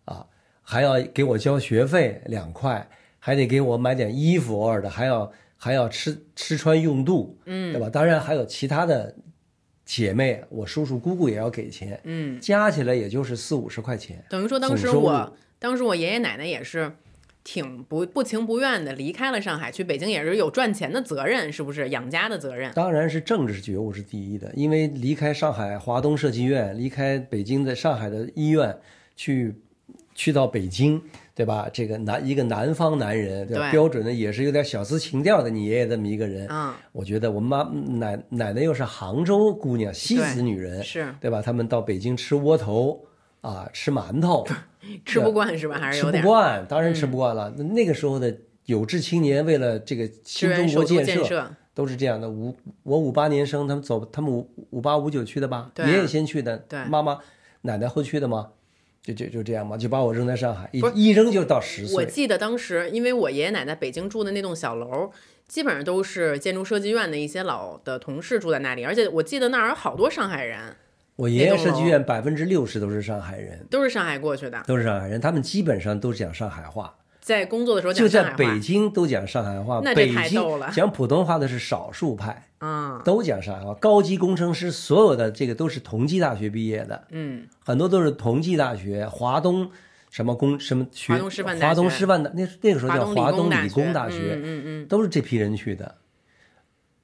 [0.05, 0.25] 啊，
[0.61, 2.87] 还要给我交学费两块，
[3.19, 7.89] 还得给我买点衣服，偶尔的还要还要吃吃穿用度，嗯，对吧？
[7.89, 9.15] 当然还有其他的
[9.85, 14.23] 姐妹，我叔叔姑姑也要给钱，嗯，加起来也就是四五十块钱。
[14.29, 16.91] 等于说当时我当时我爷爷奶奶也是
[17.43, 22.71] 挺不不情不愿的离开了上海，去北京也是有赚钱的责任，是不是养家的责任？
[22.73, 28.77] 当然是政治觉悟是第一的，因为离开上海华东设计院，离开北京的上海的医院，
[29.15, 29.55] 去
[30.13, 31.01] 去到北京，
[31.33, 31.67] 对吧？
[31.73, 33.69] 这个南一个南方男人，对吧？
[33.69, 41.41] 对标准的也是有点小资情调的，你爷爷这么一个人，嗯，我觉得我妈奶奶奶又是杭州姑娘，西子女人，是对吧？
[41.41, 43.03] 他们到北京吃窝头
[43.41, 44.45] 啊，吃馒头，
[45.05, 45.77] 吃不惯是吧？
[45.79, 47.53] 还是吃不有点嗯惯，当然吃不惯了。
[47.57, 52.29] 那那个时候的有志青年，为了这个新中国建设，建设，都是这样的。
[52.29, 55.71] 五我五八年生，他们走，他们五五八五九去的吧？
[55.77, 57.19] 爷爷先去的，对妈妈
[57.61, 58.49] 奶奶后去的吗？
[59.03, 61.95] 就就就这样嘛，就把我扔在上海，一一扔就到十岁。
[61.95, 65.11] 我记得当时，因为我爷爷奶奶北京住的那栋小楼，
[65.47, 70.75] 基本上都是建筑设计院的一些老的同事住在那里，而且我记得那儿有好多上海人，
[71.17, 78.59] 我爷爷设计院百分之六十都是上海人，都是上海过去的，都是上海人，他们基本上都讲上海话，在工作的时候就在北。
[78.59, 80.71] 京都讲上海话，那这北京太逗了。
[80.73, 82.99] 讲普通话的是少数派，嗯。
[83.03, 83.73] 都讲上海话。
[83.75, 89.69] 高级工程师所有的这个都是同济大学毕业的，嗯，很多都是同济大学、华东
[90.09, 91.67] 什么工什么学、华东师范大学。
[91.67, 95.95] 华东师范的那那个时候叫华东理工大学，学，嗯嗯嗯，都是这批人去的。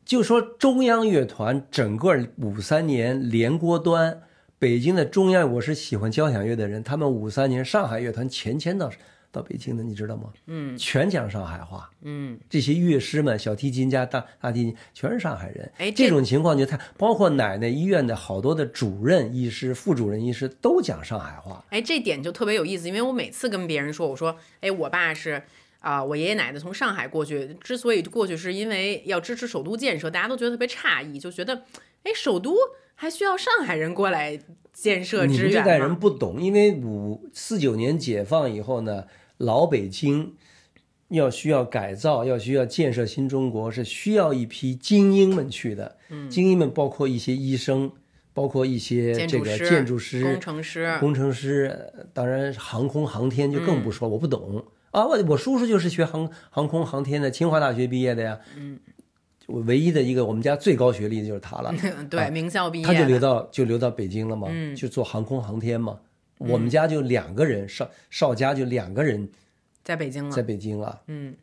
[0.08, 4.22] 就说中央乐团整个五三年连锅端，
[4.58, 8.90] 北京的中央，我是喜欢交响乐的人，他们五三年上海乐团前迁到
[9.34, 10.30] 到北京的，你知道吗？
[10.46, 11.90] 嗯，全讲上海话。
[12.04, 15.70] 嗯，这些乐师们，小提琴家、大大提琴，全是上海人。
[15.78, 21.66] 哎这这种情况就太，包括奶奶医院的好多的主任医师、副主任医师都讲上海话。
[21.70, 25.44] 哎，这点就特别有意思，因为我每次跟别人说，我说，哎，我爸是
[25.88, 31.64] 啊、我爷爷奶奶从上海过去，之所以过去，是因为要支持首都建设，大家都觉得特别诧异，就觉得，
[32.04, 32.58] 哎，首都
[32.94, 34.38] 还需要上海人过来
[34.74, 35.96] 建设你这代人？
[35.96, 39.06] 不懂，因为五四九年解放以后呢，
[39.38, 40.36] 老北京
[41.08, 45.96] 要需要改造，要需要建设新中国，是需要一批精英们去的。
[46.10, 47.90] 嗯精英们包括一些医生，
[48.34, 55.06] 包括一些这个建筑师、工程师，工程师，呃当然航空航天就嗯更不说，我不懂啊。
[55.06, 58.40] 我我叔叔就是学航航空航天的，清华大学毕业的呀。
[58.56, 58.80] 嗯，
[59.48, 61.74] 我唯一的一个我们家最高学历的就是他了。
[62.10, 66.00] 对，名校毕业他就留，到就留到北京了嘛，嗯就做航空航天嘛。
[66.40, 69.28] 我们家就两个人，少少家就两个人
[69.84, 70.48] 在北京了在了。
[70.48, 71.34] 北京了，嗯，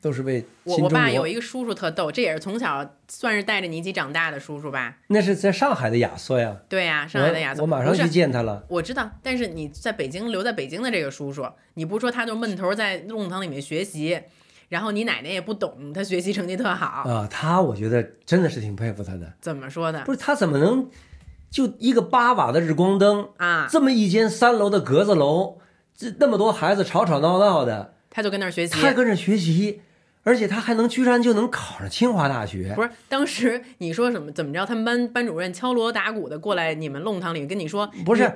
[0.00, 4.96] 都是为我我爸有一个叔叔特逗，这也是从小算是带着你一起长大的叔叔吧？
[5.08, 8.64] 那是在上海的亚瑟呀，对呀、上海的亚瑟，我我马上去见他了。
[8.68, 14.20] 我知道，但是你在北京留在北京的这个叔叔，你不说他就闷头在弄堂里面学习，
[14.68, 19.32] 然后你奶奶也不懂，他学习成绩特好，啊，他我觉得真的是挺佩服他的。
[19.40, 20.88] 怎么说的不是他怎么能
[21.50, 23.66] 就一个八瓦的日光灯，啊？
[23.70, 25.58] 这么一间三楼的格子楼，
[25.94, 28.80] 这那么多孩子吵吵闹闹的，他就跟那儿学习他。
[28.80, 29.82] 还跟着学习，
[30.22, 32.72] 而且他还能居然就能考上清华大学。
[32.74, 34.32] 不是，当时 你说什么？
[34.32, 34.64] 怎么着？
[34.64, 38.32] 他们班班主任敲锣打鼓的过来你们弄堂里跟你说，不是，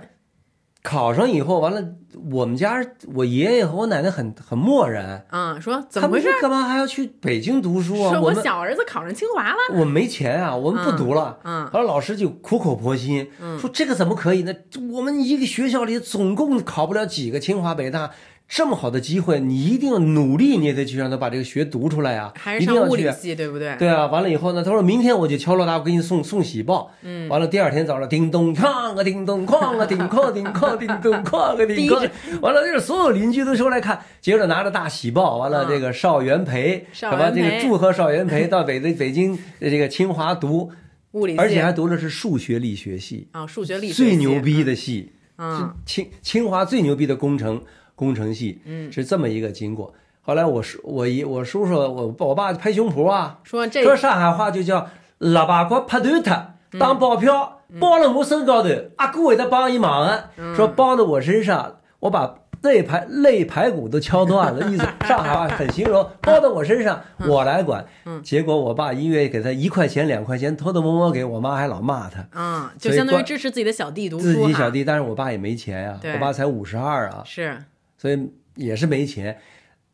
[0.83, 1.83] 考上以后完了，
[2.31, 2.77] 我们家
[3.15, 6.29] 我爷爷和我奶奶很很漠然，啊、说怎么回事？
[6.43, 8.13] 干嘛还要去北京读书啊？
[8.13, 9.57] 说我小儿子考上清华了。
[9.71, 11.39] 我们没钱啊，我们不读了。
[11.45, 14.55] 嗯，后来老师就苦口婆心说这个怎么可以呢？
[14.93, 18.11] 我们一个学校里总共考不了几个清华北大，
[18.51, 22.33] 这么好的机会，你一定要努力，你也得去让他把这个学读出来啊！
[22.37, 22.69] 还是。
[22.73, 23.77] 物理系，对不对？
[23.77, 26.91] 对啊，完了以后呢，他说明天我就敲锣打鼓给你送送喜报。
[27.03, 32.11] 嗯，完了第二天早上叮咚哐个叮咚哐个叮哐叮哐叮咚哐个叮逼哐，
[32.41, 40.73] 完了就是所有邻居都说来看，接着拿着大喜报，完了嗯这个邵元培，什么这个祝贺邵元培到北的北京呃这个清华读。
[41.13, 47.61] 物理系，而且还读的是数学力学系，啊、数学、力学最牛逼，的系，嗯清清华最牛逼的工程
[48.01, 49.93] 工程系，嗯，是这么一个经过。
[50.23, 67.85] 后来我叔我姨我叔叔我我爸拍胸脯啊，说这说上海话就叫喇叭瓜拍断它，当保镖包了我身高头，阿哥会得帮一忙啊，说包到我身上，我把肋排肋排骨都敲断了，意思 上海话很形容，包到我身上我来管。
[68.23, 72.23] 结果我爸一月给他一块钱两块钱偷偷摸摸给我妈，还老骂他。
[72.35, 77.57] 嗯，就相当于支持自己的小弟读书自己小弟，但是我爸也没钱呀、我爸才五十二啊，是
[78.01, 78.19] 所以
[78.55, 79.39] 也是没钱，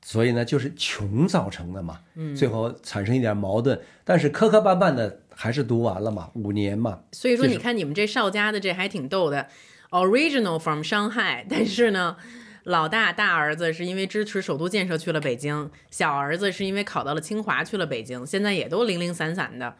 [0.01, 2.37] 所以呢就是穷造成的嘛，嗯。
[2.37, 9.49] 最后产生一点矛盾，但是磕磕绊绊的还是读完了嘛，五年嘛，所以说，你看你们这邵家的这还挺逗的
[9.90, 12.16] ，original from 上海，但是呢，
[12.62, 19.77] 老大大儿子是因为支持首都建设去了北京，小儿子是因为考到了清华去了北京，现在也都零零散散的，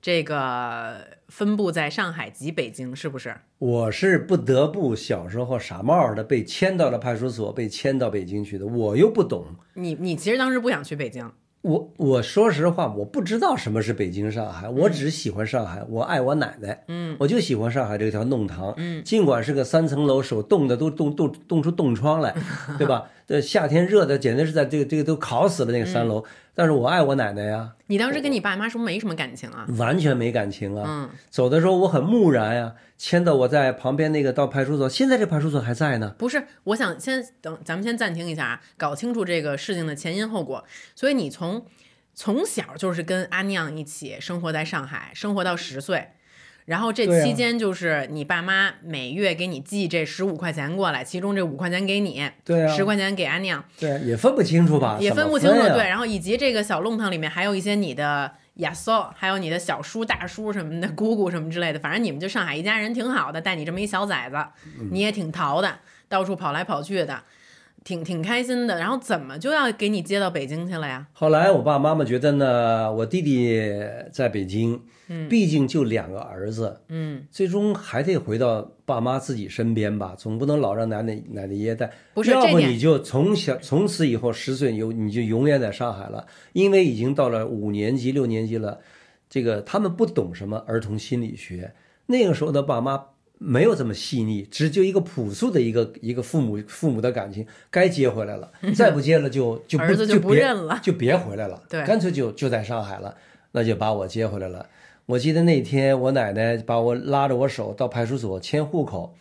[0.00, 3.36] 这个分布在上海及北京，是不是？
[3.58, 9.46] 我是不得不小时候傻帽的被迁到了派出所，被迁到北京去的，我又不懂。
[9.74, 11.30] 你你其实当时不想去北京，
[11.62, 22.34] 我我说实话，我不知道什么是北京上海，我只喜欢上海，我爱我奶奶，嗯，我就喜欢上海这条弄堂，嗯，尽管是个三层楼，手冻的都冻冻冻出冻疮来，
[22.78, 23.04] 对吧？
[23.26, 29.66] 这夏天热的简直是在这个这个都烤死了那个三嗯楼，但是我爱我奶奶呀，你当时跟你爸妈是不是没什么感情啊？
[29.76, 30.84] 完全没感情啊。
[30.86, 36.16] 嗯，走的时候我很木然呀，迁到我在旁边那个到派出所，现在这派出所还在呢。
[36.18, 40.64] 不是，我想先等，咱们先暂停一下啊，搞清楚这个事情的前因后果。
[40.96, 41.64] 所以你从
[42.12, 46.08] 从小就是跟阿酿一起生活在上海，生活到十岁，
[46.64, 54.98] 然后这期间就是你爸妈每月给你寄这十五块钱过来，其中这五块钱给你，对啊十块钱给阿酿，对，也分不清楚吧？
[55.00, 55.56] 也分不清楚。
[55.56, 64.36] 呀对，然后以及这个小弄堂里面还有一些你的亚嫂，还有你的小叔、大叔什么的，姑姑什么之类的，反正你们就上海一家人挺好的，带你这么一小崽子，
[64.78, 67.22] 嗯你也挺淘的，到处跑来跑去的。
[67.84, 71.06] 挺挺开心的，然后怎么就要给你接到北京去了呀？
[71.12, 73.62] 后来我爸爸妈妈觉得呢，我弟弟
[74.12, 81.92] 在北京，嗯，毕竟就两个儿子，嗯，最终还得回到爸妈自己身边吧，总不能老让奶奶奶奶爷爷带。
[82.14, 88.80] 不是要不你就从小从此以后十岁有你就永远在上海了，因为已经到了五年级六年级了，
[89.28, 91.74] 这个他们不懂什么儿童心理学，
[92.06, 93.04] 那个时候的爸妈。
[93.40, 100.80] 没有这么细腻，只就一个朴素的一个一个父母父母的感情，该接回来了， 再不接了就就不儿子就不别认了。
[100.82, 101.86] 就别回来了，对。
[101.86, 103.14] 干脆就就在上海了，
[103.52, 104.66] 那就把我接回来了。
[105.08, 109.14] 我记得那天我奶奶把我拉着我手到派出所迁户口，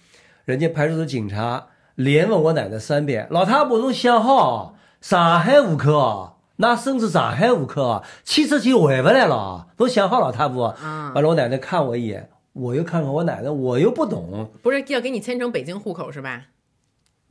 [0.44, 6.34] 人家派出所警察连问我奶奶三遍：“老太婆，侬想好上海户口啊？
[6.58, 8.04] 那孙子上海户口啊？
[8.26, 14.52] 汽车就回不来了，侬想好老太婆？”嗯完了，我奶奶看我一眼，我又看看我奶奶，我又不懂。
[14.62, 16.48] 不是要给你迁成北京户口是吧？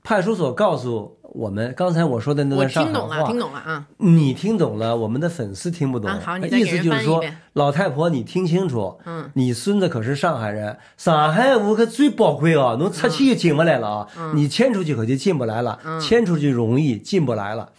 [0.07, 3.87] 派出所告诉我们，刚才我说的那我段上海听懂了，话听，懂了啊！
[3.97, 6.09] 你听懂了，我们的粉丝听不懂。
[6.09, 17.73] 啊好你再意思就是说老太婆，你听清楚，嗯，你孙子可是上海人，上海户可最宝贵啊，侬出去就进不来了啊，嗯你迁出去可就进不来了，迁出去容易，进不来了，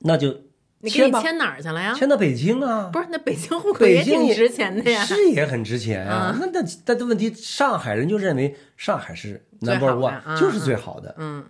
[0.00, 0.28] 那就
[0.80, 1.94] 你给你迁哪儿去了呀？
[1.94, 2.90] 迁到北京啊。
[2.92, 5.02] 不是，那北京户口也挺值钱的呀。
[5.02, 6.36] 是也很值钱啊。
[6.38, 11.14] 嗯那那但的问题，上海人就认为上海是最的 one，嗯就是最好的。
[11.18, 11.44] 嗯，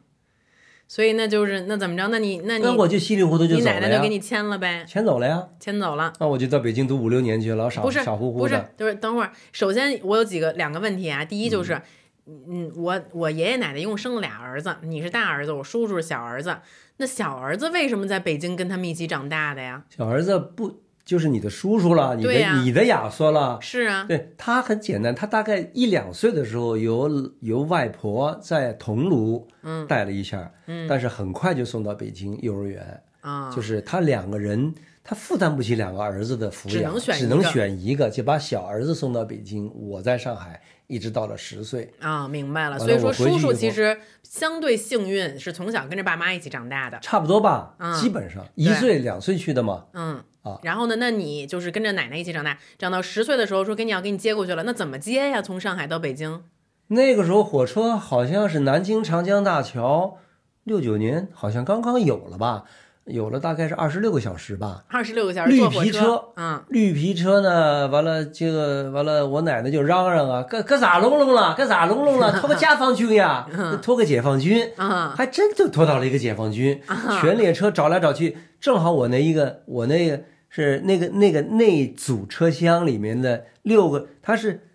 [0.87, 2.09] 所以那就是那怎么着？
[2.09, 5.49] 那你那你那我就稀里糊涂就你走了呀奶奶就给，你签了呗，签走了呀。
[5.59, 6.13] 签走了。
[6.21, 11.25] 那我就到北京读五六年级了，傻不是傻乎乎不是的。，就是等会儿，首先我有几个两个问题啊。
[11.25, 11.81] 第一就是，
[12.27, 16.57] 嗯，我我爷爷奶奶一共生了俩儿子，你是大儿子，我叔叔是小儿子。
[16.99, 19.83] 那小儿子为什么在北京跟他们一起长大的呀？
[19.89, 23.59] 小儿子不就是你的叔叔了，你的、你的亚索了。
[23.61, 33.03] 是啊，对他很简单，他大概一两岁的时候，由由外婆在桐庐嗯带了一下，嗯但是很快就送到北京幼儿园。
[33.21, 41.93] 啊，就是他两个人，他负担不起两个儿子的抚养，只能选一只能个选一个，就把小儿子送到北京，我在上海一直到了十岁。
[42.01, 42.77] 啊，明白了。
[42.81, 46.99] 所以说，叔叔其实相对幸运，是从小跟着爸妈一起长大的。
[47.01, 49.87] 差不多吧，嗯基本上一岁两岁去的嘛。
[49.93, 50.59] 嗯啊。
[50.63, 55.41] 然后呢，那你就是跟着奶奶一起长大，长到十岁的时候说给你要给你接过去了，那怎么接呀？
[55.41, 56.43] 从上海到北京？
[56.89, 60.19] 那个时候火车好像是南京长江大桥，
[60.65, 62.65] 六九年好像刚刚有了吧，
[63.07, 64.85] 有了大概是二十六个小时吧。
[64.89, 73.47] 二十六个小时绿皮车，嗯，绿皮车呢，完了这个完了，我奶奶就嚷嚷啊，干干啥隆隆了，干啥隆隆了， 拖个解放军呀，
[73.81, 74.71] 拖个解放军。
[74.77, 76.79] 啊，还真就拖到了一个解放军，
[77.21, 84.69] 全列车找来找去，正好我那一个我那个是那个那个那组车厢里面的六个，他是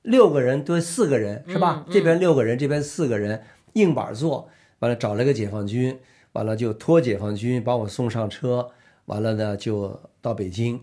[0.00, 1.84] 六个人对四个人是吧？
[1.90, 4.48] 这边六个人，这边四个人，硬板坐，
[4.78, 5.98] 完了找了个解放军，
[6.32, 8.70] 完了就托解放军把我送上车，
[9.04, 10.80] 完了呢就到北京，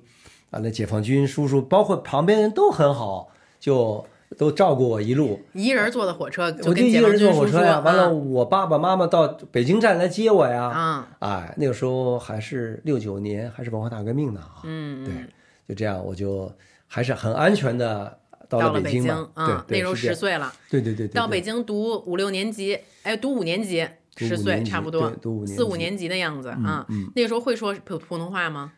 [0.52, 4.06] 完了解放军叔叔包括旁边人都很好，就
[4.38, 5.42] 都照顾我一路。
[5.54, 10.64] 一人坐的火车，我就一个人坐火车呀，完了啊我爸爸妈妈到北京站来接我呀。
[10.64, 14.62] 啊，哎，那个时候还是六九年，还是文化大革命呢啊。
[14.64, 15.28] 嗯，对嗯，
[15.70, 16.52] 就这样，我就
[16.88, 19.30] 还是很安全的到到了北北京嘛。
[19.34, 26.86] 啊，对，那时候十岁了，对对对到北京读五六年级，哎，读五年级，十岁差不多，读五年四五年级的样子啊。
[26.90, 28.74] 嗯那个时候会说普普通话吗？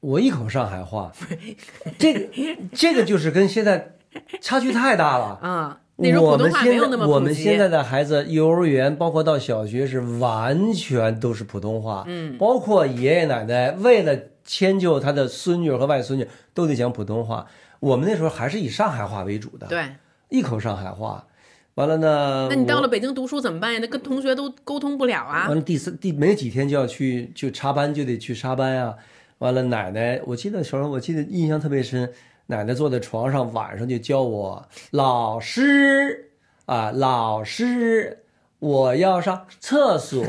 [0.00, 1.12] 我一口上海话，
[1.98, 2.28] 这个
[2.72, 3.96] 这个就是跟现在
[4.40, 5.38] 差距太大了。
[5.42, 7.08] 啊，那时候我们普通话没现。
[7.08, 17.46] 我们现在的孩子，幼儿园包括到小学是完全都是普通话，嗯，包括爷爷奶奶为了迁就他的孙女和外孙女，都得讲普通话。
[17.80, 19.84] 我们那时候还是以上海话为主的，对，
[20.28, 21.26] 一口上海话。
[21.76, 23.78] 完了呢，那你到了北京读书怎么办呀？
[23.80, 25.56] 那跟同学都沟通不了啊完。
[25.56, 28.94] 了第三第没几天就要去就插班，就得去插班呀、
[29.38, 32.12] 完了，奶奶，我记得小时候我记得印象特别深，
[32.50, 36.32] 奶奶坐在床上，晚上就教我老师
[36.66, 38.24] 啊，老师，
[38.58, 40.24] 我要上厕所，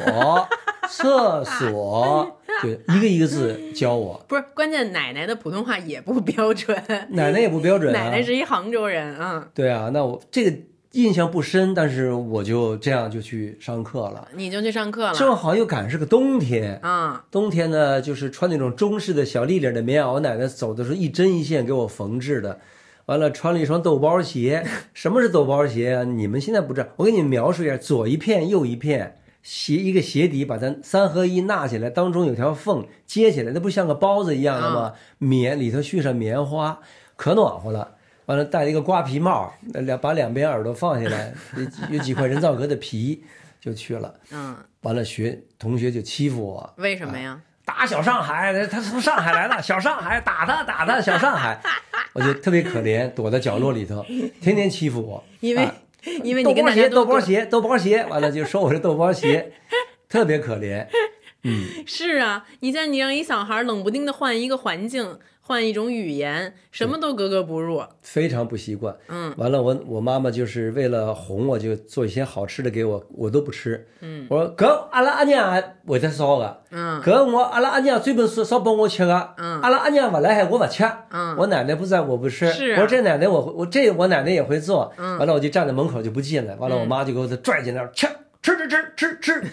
[0.88, 4.24] 厕所， 就一个一个字教我。
[4.28, 6.78] 不是，关键奶奶的普通话也不标准，
[7.10, 9.50] 奶奶也不标准啊， 奶奶是一杭州人啊。
[9.56, 10.56] 对啊，那我这个
[10.92, 16.78] 印象不深，但是我就这样就去上课了，你就去上课了正好又赶上个冬天。
[16.82, 17.24] 啊？
[17.32, 22.60] 冬天呢，就是穿那种中式的小立领的棉袄，我奶奶走的时候一针一线给我缝制的。
[23.06, 24.66] 完了，穿了一双豆包鞋。
[24.94, 26.04] 什么是豆包鞋啊？
[26.04, 34.94] 你们现在不知道，我给你们描述一下：左一片，右一片，鞋一个鞋底，把它三合一纳起来，当中有条缝接起来，那不像个包子一样的吗？
[35.18, 36.80] 棉里头续上棉花，
[37.16, 37.96] 可暖和了。
[38.32, 41.34] 完了，戴了一个瓜皮帽，那两把两边耳朵放下来，
[41.90, 43.22] 有有几块人造革的皮，
[43.60, 44.14] 就去了。
[44.32, 47.38] 嗯，完了，学同学就欺负我，为什么呀？
[47.66, 51.60] 打小上海，他从上海来的， 小上海打他打他，小上海，
[52.14, 54.02] 我就特别可怜，躲在角落里头，
[54.40, 55.22] 天天欺负我。
[55.42, 55.76] 因为、啊
[56.24, 59.52] 因为豆包鞋，豆包鞋，豆包鞋，完了就说我是豆包鞋，
[60.08, 60.88] 特别可怜。
[61.44, 65.20] 嗯是啊，你像你让一小孩冷不丁的换一个环境，
[65.52, 67.84] 换一种语言，什么都格格不入。
[68.02, 79.60] 非常不习惯，嗯，完了，我我妈妈就是为了哄我，就做一些好吃的给我，我都不吃，嗯，我说搿阿拉阿娘会得烧个，嗯搿我阿拉阿娘专门烧烧拨我吃的，嗯。
[79.60, 81.36] 阿拉阿娘勿来海我不吃，嗯。
[81.38, 82.76] 我奶奶不在我不吃，是啊。
[82.76, 85.18] 我说这奶奶我会我这我奶奶也会做，嗯。
[85.18, 88.08] 完了我就站在门口就不进来，完了我妈就给我拽进来吃
[88.42, 89.52] 吃吃吃吃吃，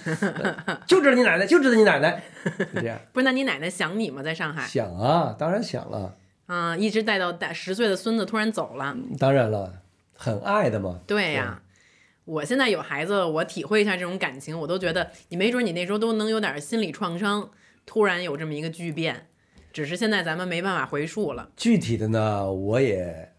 [0.86, 2.22] 就知道你奶奶就知道你奶奶，
[2.58, 4.22] 就 这样不是，那你奶奶想你吗？
[4.22, 6.16] 在上海想啊，当然想了，
[6.46, 8.96] 啊，一直带到大十岁的孙子突然走了。
[9.18, 9.82] 当然了，
[10.14, 11.60] 很爱的嘛，对呀、
[12.24, 17.50] 我现在有孩子，我体会一下这种感情，我都觉得你没准你那时候都能有点心理创伤，
[17.84, 19.28] 突然有这么一个巨变，
[19.72, 21.50] 只是现在咱们没办法回溯了。
[21.56, 23.32] 具体的呢，我也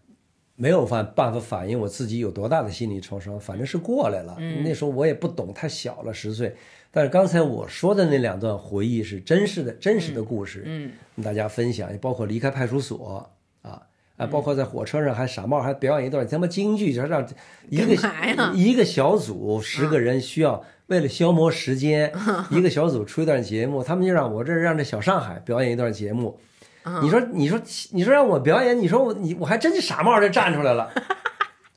[0.60, 4.36] 没有办办法反映我自己有多大的心理创伤，反正是过来了。
[4.38, 6.54] 嗯那时候我也不懂，太小了，十岁。
[6.90, 13.26] 但是刚才我说的那两段回忆是真实的、真实的故事，嗯，跟大家分享，也包括离开派出所
[13.62, 13.70] 啊。
[13.70, 13.82] 啊，
[14.18, 17.26] 嗯包括在火车上还傻帽还表演一段他妈京剧，就让
[17.70, 17.96] 一个
[18.54, 22.12] 一个小组十个人需要为了消磨时间，
[22.52, 26.38] 一个小组出一段节目，他们就让我这让这小上海表演一段节目。
[26.84, 27.60] 嗯你说，你说，
[27.92, 30.90] 你说让我表演，你说我你我还真是傻帽就站出来了。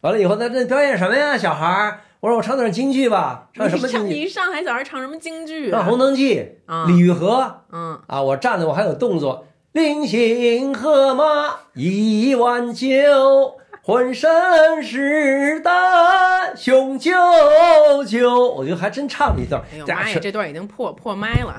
[0.01, 1.99] 完了以后，那这表演什么呀，小孩儿？
[2.19, 4.15] 我说我唱段京剧吧，唱什么你上京剧？
[4.15, 5.85] 你上海小孩唱什么京剧唱《啊？
[5.85, 18.49] 红灯记》啊李玉和嗯，啊，我站着我还有动作，临行喝马一碗酒，浑身是胆雄赳赳。
[18.53, 21.55] 我就还真唱了一段哎呦，大家妈呀，这段已经破破麦了。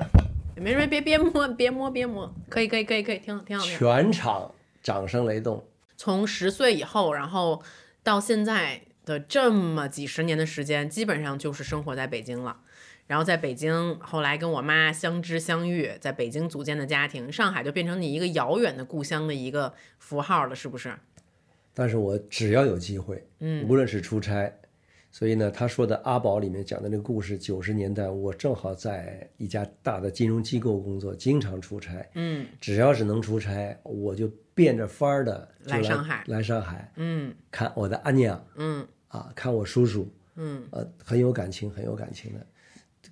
[0.57, 3.79] 没事，别别摸，别摸，别摸，可以，可以，可以，可以，挺好，挺好，挺好。
[3.79, 4.51] 全场
[4.81, 5.63] 掌声雷动。
[5.97, 7.61] 从十岁以后，然后
[8.03, 12.61] 到现在的这么几十年的时间，基本上就是生活在北京了。
[13.07, 20.95] 然后在北京，后来跟我妈相知相遇，在北京组建的家庭，上海就变成你一个遥远的故乡的一个符号了，是不是？
[21.73, 24.51] 但是我只要有机会，嗯，无论是出差，
[25.17, 40.05] 所以呢，他说的阿宝里面讲的那个故事，九十年代我正好在一家大的金融机构工作，经常出差，嗯只要是能出差，我就变着法儿的就来来上海来上海嗯看我的阿娘嗯啊，看我叔叔，
[40.35, 42.45] 嗯呃，很有感情，很有感情的。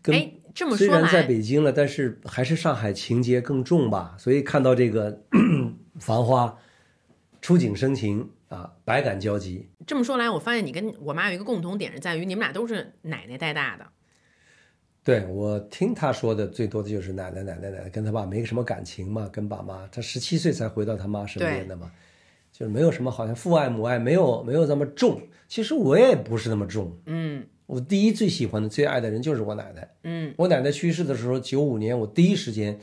[0.01, 4.13] 跟哎，这么虽然在，北京了，但是还是上海情节更重吧。
[4.19, 5.09] 所以看到这个
[6.01, 6.47] 《繁花》，
[7.39, 9.67] 触景生情啊，百感交集。
[9.87, 13.87] 这么说来，我发现你跟我妈有一个共同点，是在于你们俩都是奶奶带大的。
[15.03, 21.91] 对我听他说的最多的就是奶奶奶奶奶奶跟他爸没什么感情嘛，跟爸妈，他十七岁才回到他妈身边的嘛，
[22.51, 25.19] 就是没有什么好像父爱母爱没有没有那么重。
[25.47, 29.89] 其实我也不是那么重，嗯我第一最喜欢的最爱的人就是我奶奶。
[30.03, 32.79] 嗯我奶奶去世的时候，九五年，我第一时间，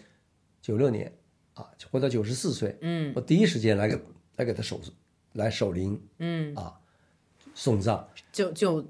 [0.60, 1.10] 九六年
[1.54, 3.98] 啊，活到九十四岁，嗯我第一时间来给
[4.36, 4.78] 来给她守
[5.32, 6.74] 来守灵嗯，啊，
[7.54, 8.08] 送葬。
[8.32, 8.86] 九九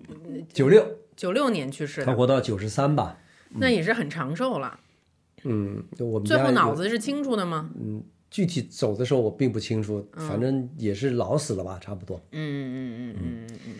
[0.53, 0.86] 九六，
[1.16, 3.18] 九六年去世的，他活到九十三吧，
[3.51, 4.78] 那也是很长寿了。
[5.45, 7.70] 嗯，就我们最后脑子是清楚的吗？
[7.78, 12.16] 嗯具体走的时候我并不清楚，反正也是老死了吧，差不多。
[12.30, 13.74] 嗯嗯嗯嗯嗯嗯，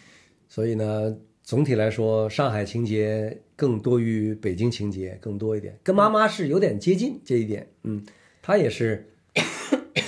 [0.49, 7.71] 所以呢，总体来说，上海情节更多于北京情节更多一点，跟妈妈是有点接近这一点。
[7.85, 8.05] 嗯，
[8.43, 9.09] 她也是，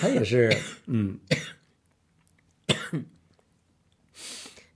[0.00, 0.52] 她也是，
[0.86, 1.16] 嗯，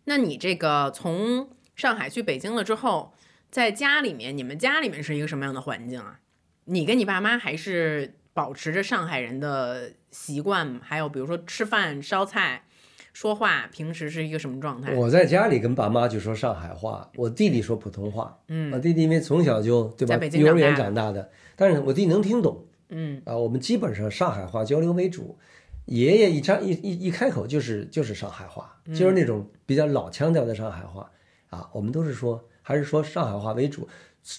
[0.07, 3.13] 那你这个从上海去北京了之后，
[3.51, 6.19] 在家里面，你们家里面是一个什么样的环境啊？
[6.65, 10.81] 你跟你爸妈还是保持着上海人的习惯吗？
[10.83, 12.65] 还有比如说吃饭、烧菜、
[13.13, 14.93] 说话，平时是一个什么状态？
[14.95, 18.39] 我在家里跟爸妈就说上海话，我弟弟说普通话。
[18.49, 23.37] 嗯我弟弟因为从小就对吧在北，京幼儿园长大的，但是我弟能听懂嗯啊。
[23.37, 25.39] 我们基本上上海话交流为主，
[25.87, 31.11] 爷爷一张一一一开口就是就是上海话，嗯就是那种比较老腔调的上海话
[31.51, 31.69] 啊。
[31.73, 33.89] 我们都是说还是说上海话为主。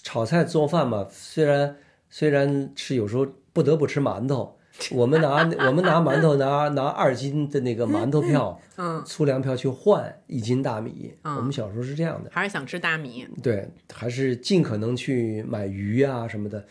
[0.04, 1.74] 炒菜做饭嘛，虽然
[2.10, 4.58] 虽然吃有时候不得不吃馒头，
[4.92, 5.36] 我们拿
[5.66, 8.60] 我们拿馒头拿拿二斤的那个馒头票。
[8.76, 11.14] 嗯，粗粮票去换一斤大米。
[11.24, 13.26] 嗯我们小时候是这样的，还是想吃大米。
[13.42, 16.64] 对，还是尽可能去买鱼啊什么的，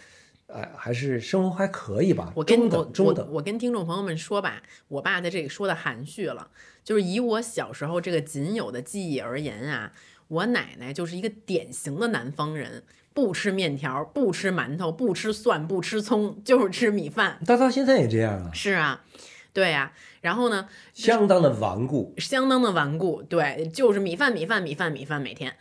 [0.47, 3.27] 哎，还是生活还可以吧，中我跟我我等中等。
[3.31, 6.49] 我跟听众朋友们说吧，我爸在这里说的含蓄了，
[6.83, 9.91] 就是以我小时候这个仅有的记忆而言啊，
[10.29, 12.83] 我奶奶就是一个典型的南方人，
[13.13, 17.39] 不吃面条，不吃馒头，不吃蒜，不吃葱，就是吃米饭。
[17.45, 19.03] 但到现在也这样啊，是啊，
[19.51, 19.91] 对呀、
[20.21, 22.13] 然后呢，相当的顽固。
[22.17, 25.53] 相当的顽固，对，就是米饭米饭米饭米饭每天。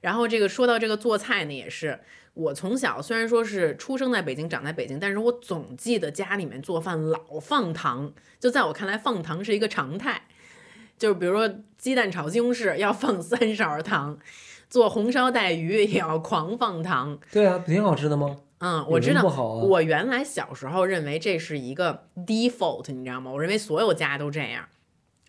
[0.00, 2.00] 然后这个说到这个做菜呢，也是
[2.34, 10.22] 我从小虽然说是出生在北京，长在北京，但是我总记得家里面做饭老放糖，就在我看来放糖是一个常态，
[10.98, 14.18] 就是比如说鸡蛋炒西红柿要放三勺糖，
[14.68, 17.18] 做红烧带鱼也要狂放糖。
[17.30, 18.38] 对啊，不挺好吃的吗？
[18.58, 19.20] 嗯，我知道。
[19.20, 19.62] 不好啊。
[19.62, 23.30] 我原来小时候认为这是一个 default，你知道吗？
[23.30, 24.64] 我认为所有家都这样。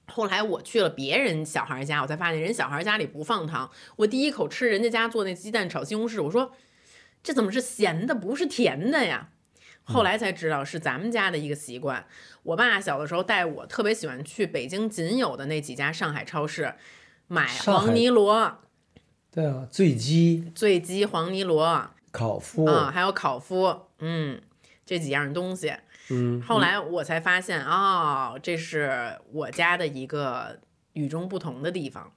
[0.07, 3.69] 后来我去了别人小孩家，我才发现人小孩家里不放糖。
[3.95, 6.51] 我第一口吃人家家做那鸡蛋炒西红柿，我说
[7.25, 9.29] 这怎么是咸的，不是甜的呀？
[9.83, 12.05] 后来才知道是咱们家的一个习惯。
[12.43, 16.75] 我爸小的时候带我特别喜欢去北京仅有的那几家上海超市
[17.27, 18.59] 买黄泥螺、
[19.31, 24.39] 对啊，醉鸡、醉鸡、黄泥螺烤麸，啊，还有烤麸，嗯，
[24.85, 25.73] 这几样东西。
[26.11, 30.59] 嗯，后来我才发现，哦，这是我家的一个
[30.93, 32.13] 与众不同的地方。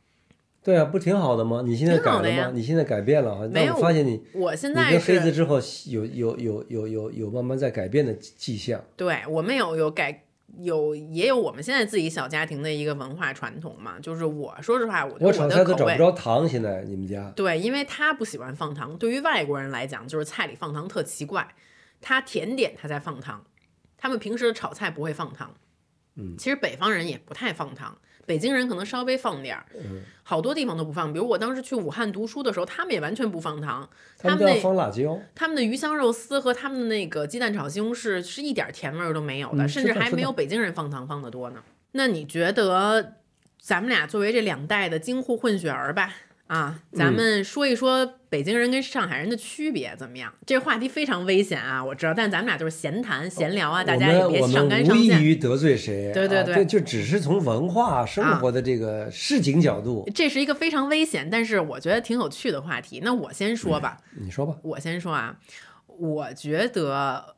[0.69, 1.63] 对啊，不挺好的吗？
[1.65, 2.53] 你现在改了？
[2.53, 3.49] 你现在改变了啊？
[3.51, 8.79] 没有我发现你我现在你跟黑子之后有有有有有有慢慢在改变的迹象。
[8.95, 10.27] 对我们有有改
[10.59, 15.97] 有也有我们现在自己小家庭的一个文化传统嘛，就是我说实话，我炒菜都找不。
[15.97, 21.49] 着糖，现在你们家对，因为他不喜欢放糖，对于外国人来讲，就是菜里放糖特奇怪。
[22.03, 23.43] 他甜点他在放糖，
[23.97, 25.55] 他们平时的炒菜不会放糖。
[26.17, 27.97] 嗯，其实北方人也不太放糖，
[28.29, 31.11] 北京人可能稍微放点儿，嗯好多地方都不放。
[31.11, 35.19] 比如我当时去武汉读书的时候，他们也完全不放糖，他们放辣椒。
[35.35, 41.63] 他们的鱼香肉丝和他们的那个鸡蛋炒西红柿是一点儿甜味儿都没有的，嗯甚至还没有北京人放糖放的多呢。
[41.93, 43.15] 那你觉得
[43.59, 46.13] 咱们俩作为这两代的京沪混血儿吧，
[46.49, 50.33] 啊，嗯咱们说一说北京人跟上海人的区别怎么样？
[50.45, 55.09] 这个话题非常危险啊，我知道，但咱们俩就是闲谈闲聊啊，大家也别上纲我们无异。
[55.23, 63.01] 于得罪谁，啊对对对就就只是从文化生活的这个市井角度，这是一个非常危险，但是我觉得挺有趣的话题。
[63.03, 64.57] 那我先说吧，你说吧。
[64.63, 65.39] 我先说啊，
[65.87, 67.37] 我觉得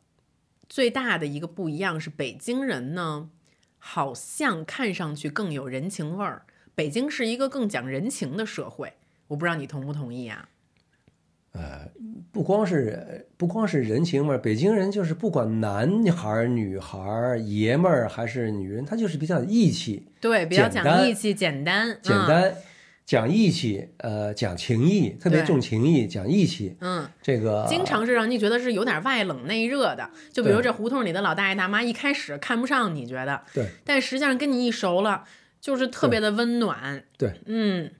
[0.69, 3.31] 最大的一个不一样是北京人呢，
[3.79, 6.43] 好像看上去更有人情味儿。
[6.75, 8.95] 北京是一个更讲人情的社会，
[9.29, 10.49] 我不知道你同不同意啊？
[12.33, 22.55] 不光是不光是人情味儿，北京人就是不管男孩儿、女孩儿、爷们儿还是女人，他就是比较义气、对，比较讲义气、简单、嗯、简单。
[23.07, 26.77] 讲义气，呃，讲情义，特别重情义，讲义气。
[26.81, 30.09] 嗯，这个经常是让你觉得是有点外冷内热的。
[30.33, 35.25] 就比如这胡同里的老大爷大妈，一开始看不上你觉得，对但实际上跟你一熟了，
[35.61, 37.03] 就是特别的温暖。
[37.19, 37.91] 对，嗯，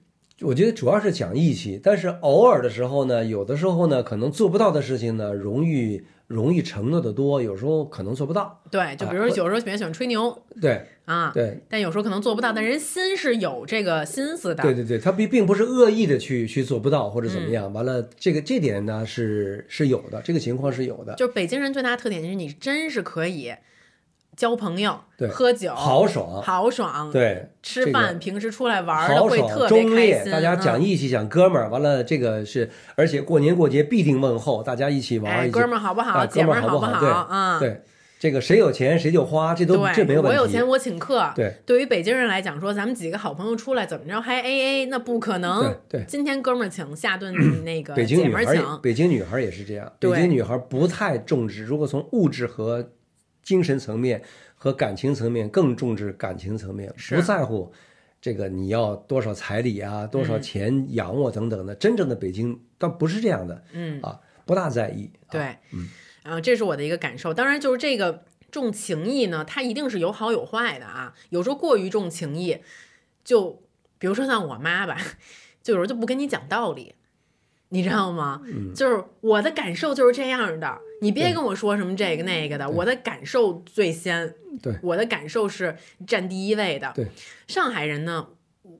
[0.41, 8.61] 我觉得主要是讲义气，但是偶尔的时候呢，有的时候呢，可能做不到的事情呢，容易容易承诺的多，有时候可能做不到。
[8.71, 14.63] 对，就比如有时候比较喜欢吹牛对啊，对但有时候可能做不到，但人心是有这个心思的。
[14.63, 17.71] 对对对，他并并不是恶意的去去做不到或者怎么样。
[17.71, 21.13] 完了，这个这点呢是是有的，这个情况是有的。
[21.15, 23.53] 就是北京人最大的特点就是你真是可以
[24.37, 30.31] 交朋友、对喝酒、豪爽，豪爽，对，吃饭，平时出来玩儿会特别开，心。
[30.31, 31.69] 大家讲嗯义气，讲哥们儿。
[31.69, 36.19] 完了，这个是，而且过年过节必定问候，大家一起玩儿，哥们儿好不好？
[36.19, 37.59] 啊姐们儿好不好啊？
[37.59, 37.81] 对，
[38.19, 40.37] 这个谁有钱谁就花，这都，这没有问题。
[40.37, 41.29] 我有钱我请客。
[41.35, 45.61] 对对于北京人来讲，说咱们几个好朋友出来怎么着还 A A，那不可能。
[45.89, 48.79] 对对今天哥们儿请，下顿那个北京女孩也，请。
[48.81, 49.91] 北京女孩也是这样。
[49.99, 52.89] 北京女孩不太重视，如果从物质和
[53.43, 54.21] 精神层面
[54.55, 57.71] 和感情层面更重视感情层面，不在乎
[58.21, 61.73] 这个你要多少彩礼啊，多少嗯钱养我等等的。
[61.75, 65.11] 真正的北京倒不是这样的嗯，啊，不大在意。
[65.27, 65.57] 啊对，
[66.23, 67.33] 嗯，这是我的一个感受。
[67.33, 71.15] 当然，就是这个重情义呢，它一定是有好有坏的啊。
[71.29, 72.59] 有时候过于重情义，
[73.23, 73.63] 就
[73.97, 74.97] 比如说像我妈吧，
[75.63, 76.95] 就有时候就不跟你讲道理。
[77.73, 78.41] 你知道吗？
[78.75, 84.77] 就是我的感受就是这样的，你别跟我说什么这个那个的，我的感受最先，对。
[84.83, 85.75] 我的感受是
[86.07, 86.91] 占第一位的。
[86.95, 87.07] 对，
[87.47, 88.29] 上海人呢，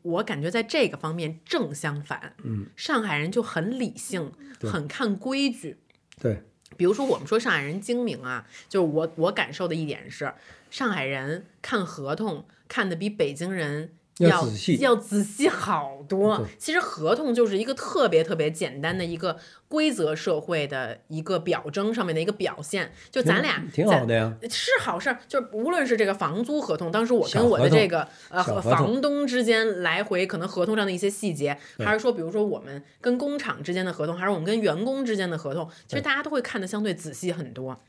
[0.03, 5.77] 我感觉在这个方面正相反，嗯，上海人就很理性，很看规矩。
[6.21, 6.43] 对。
[6.77, 10.33] 比如说，我们说上海人精明啊，就是我我感受的一点是，
[10.69, 13.91] 上海人看合同看的比北京人
[14.21, 16.45] 要要仔细要仔细好多。
[16.57, 22.91] 其实合同就是一个特别特别简单的一个规则社会的一个表征上面的一个表现。
[23.09, 24.33] 就咱俩挺在好的呀。
[24.49, 37.79] 是好事儿，就是无论是这个房租合同，当时我跟我的这个呃房东之间来回可能合同上的一些细节，还是说比如说我们跟工厂之间的合同，还是我们跟员工之间的合同，其实大家都会看得相对仔细很多。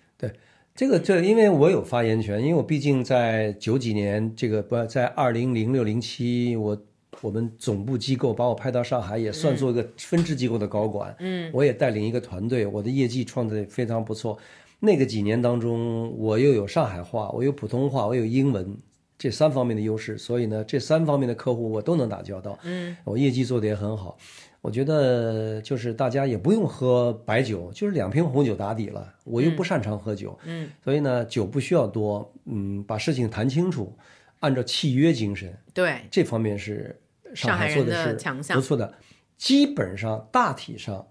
[0.75, 6.83] 这个这，因为我有发言权，因为我毕竟在九几年，这个不在二零零六零七，我
[7.21, 14.39] 我们总部机构把我派到上海，也算做一个分支机构的高管，嗯，我也带领一个团队，我的业绩创得非常不错。
[14.81, 18.75] 那个几年当中，我又有上海话，我有普通话，我有英文
[19.19, 24.17] 这三方面的优势，所以呢，这三方面的客户我都能打交道，嗯，我业绩做得也很好。
[24.63, 29.13] 我觉得就是大家也不用喝白酒，就是两瓶红酒打底了。
[29.25, 33.93] 我又不擅长喝酒，嗯，所以呢，酒不需要多，嗯，把事情谈清楚，
[34.39, 36.97] 按照契约精神，对，这方面是
[37.35, 38.95] 上海人做的是强项不错的。
[39.37, 41.05] 基本上大体上，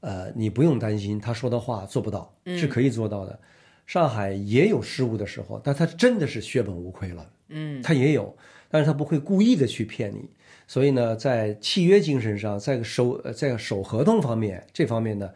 [0.00, 3.38] 呃，你不用担心他说的话做不到，嗯是可以做到的。
[3.84, 8.34] 上海也有失误的时候，但他真的是血本无亏了，嗯，他也有，
[8.70, 10.30] 但是他不会故意的去骗你。
[10.66, 15.30] 所以呢，在契约精神上，在守呃在守合同方面这方面呢，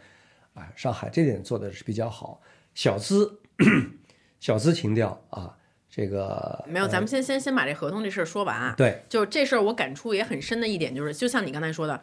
[0.54, 2.40] 啊，上海这点做的是比较好。
[2.74, 3.40] 小资
[4.40, 5.56] 小资情调啊，
[5.90, 8.74] 这个没有，咱们先先先把这合同这事儿说完啊。
[8.76, 12.00] 对就这事儿，我感触也很深的一点就是，就像你刚才说的，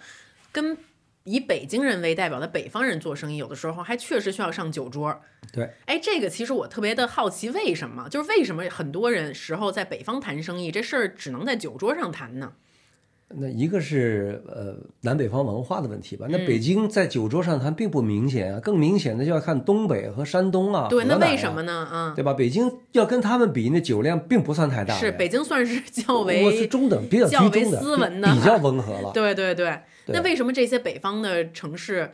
[0.51, 0.77] 跟
[1.23, 5.19] 以北京人为代表的北方人做生意，有的时候还确实需要上酒桌。
[5.51, 8.07] 对，哎，这个其实我特别的好奇，为什么？
[8.09, 12.53] 就是为什么很多人时候在北方谈生意，这事儿只能在酒桌上谈呢？
[13.37, 16.25] 那一个是呃南北方文化的问题吧。
[16.29, 20.87] 那嗯北京在酒桌上谈并不明显啊，更明显的就要看东北和山东啊。
[20.89, 21.73] 对，那为什么呢？
[21.91, 22.33] 啊，对吧？
[22.33, 24.93] 北京要跟他们比，那酒量并不算太大。
[24.95, 29.11] 是北京算是较我是为中等，比较较为居中的，斯文的比较温和了。
[29.13, 29.77] 对 对对。
[30.05, 32.11] 对那为什么这些北方的城市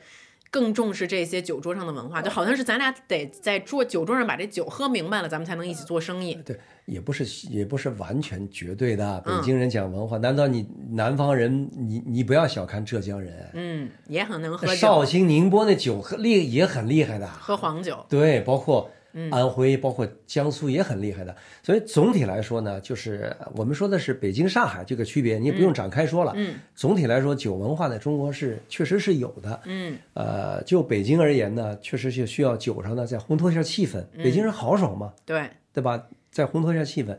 [0.52, 2.22] 更重视这些酒桌上的文化？
[2.22, 6.36] 就好像是咱俩得在桌酒桌上把这酒喝明白了，咱们才能一起做生意。
[6.46, 9.22] 对，也不是也不是完全绝对的。
[9.22, 17.26] 北嗯京人讲文化，难道你南方人，你你不要小看浙江人，嗯，也很能喝酒，绍兴、宁波那酒喝厉也很厉害的。
[17.28, 18.06] 喝黄酒。
[18.10, 19.01] 对，包括嗯
[19.32, 21.36] 安徽，包括江苏也很厉害的。
[21.64, 26.34] 所以总体来说呢，就是我们说的是北京、上海这个区别，你也不用展开说了。
[26.36, 29.60] 嗯总体来说，酒文化在中国是确实是有的。
[29.66, 34.00] 嗯呃，就北京而言呢，确实是需要酒上呢再烘托一下气氛。
[34.14, 36.08] 嗯北京人豪爽嘛，对，对吧？
[36.32, 37.18] 再烘托一下气氛，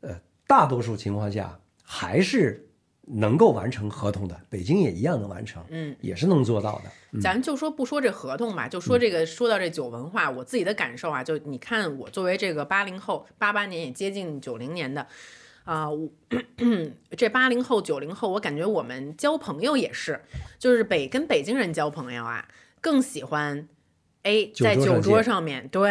[0.00, 2.66] 呃，大多数情况下还是
[3.12, 4.40] 能够完成合同的。
[4.48, 7.20] 北京也一样能完成，嗯，也是能做到的。
[7.20, 15.06] 咱就说不说这合同吧，就说这个说到这酒文化，我自己的感受啊，就你看我作为这个八零后，八八年也接近九零年的，
[15.64, 16.08] 啊、我
[17.16, 20.20] 这八零后、九零后，我感觉我们交朋友也是，
[20.58, 22.46] 就是北跟北京人交朋友啊，
[22.80, 23.68] 更喜欢，
[24.22, 25.90] 哎，在酒桌桌上面，对，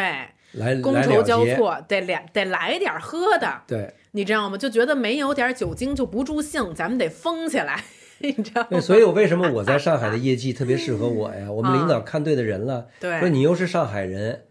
[0.53, 3.93] 来觥筹交错，得两得来点儿喝的，对。
[4.12, 4.57] 你知道吗？
[4.57, 7.84] 就觉得没有点酒精就不助兴，咱们得疯起来，
[8.20, 8.68] 你知道吗？
[8.72, 11.51] 对，所以我为什么我在上海的业绩特别适合我呀？
[11.51, 14.43] 我们领导看对的人了，对说你又是上海人，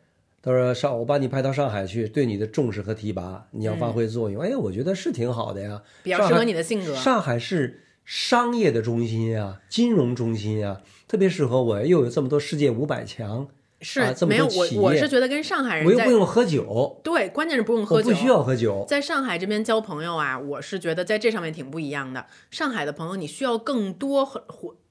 [0.42, 4.42] 他说上我把你派到上海去，对你的重视和提拔，你要发挥作用。
[4.42, 6.94] 哎，我觉得是挺好的呀，比较适合你的性格。
[6.94, 13.48] 上海是商业的中心啊，金融中心啊，特别适合我，又有这么多世界五百强，
[13.80, 18.84] 是、啊没有我，我是觉得跟上海人我又在不用喝酒，对，关键是不用喝酒，我不需要喝酒。
[18.88, 22.26] 在上海这边交朋友啊，我是觉得在这上面挺不一样的。
[22.50, 24.42] 上海的朋友，你需要更多回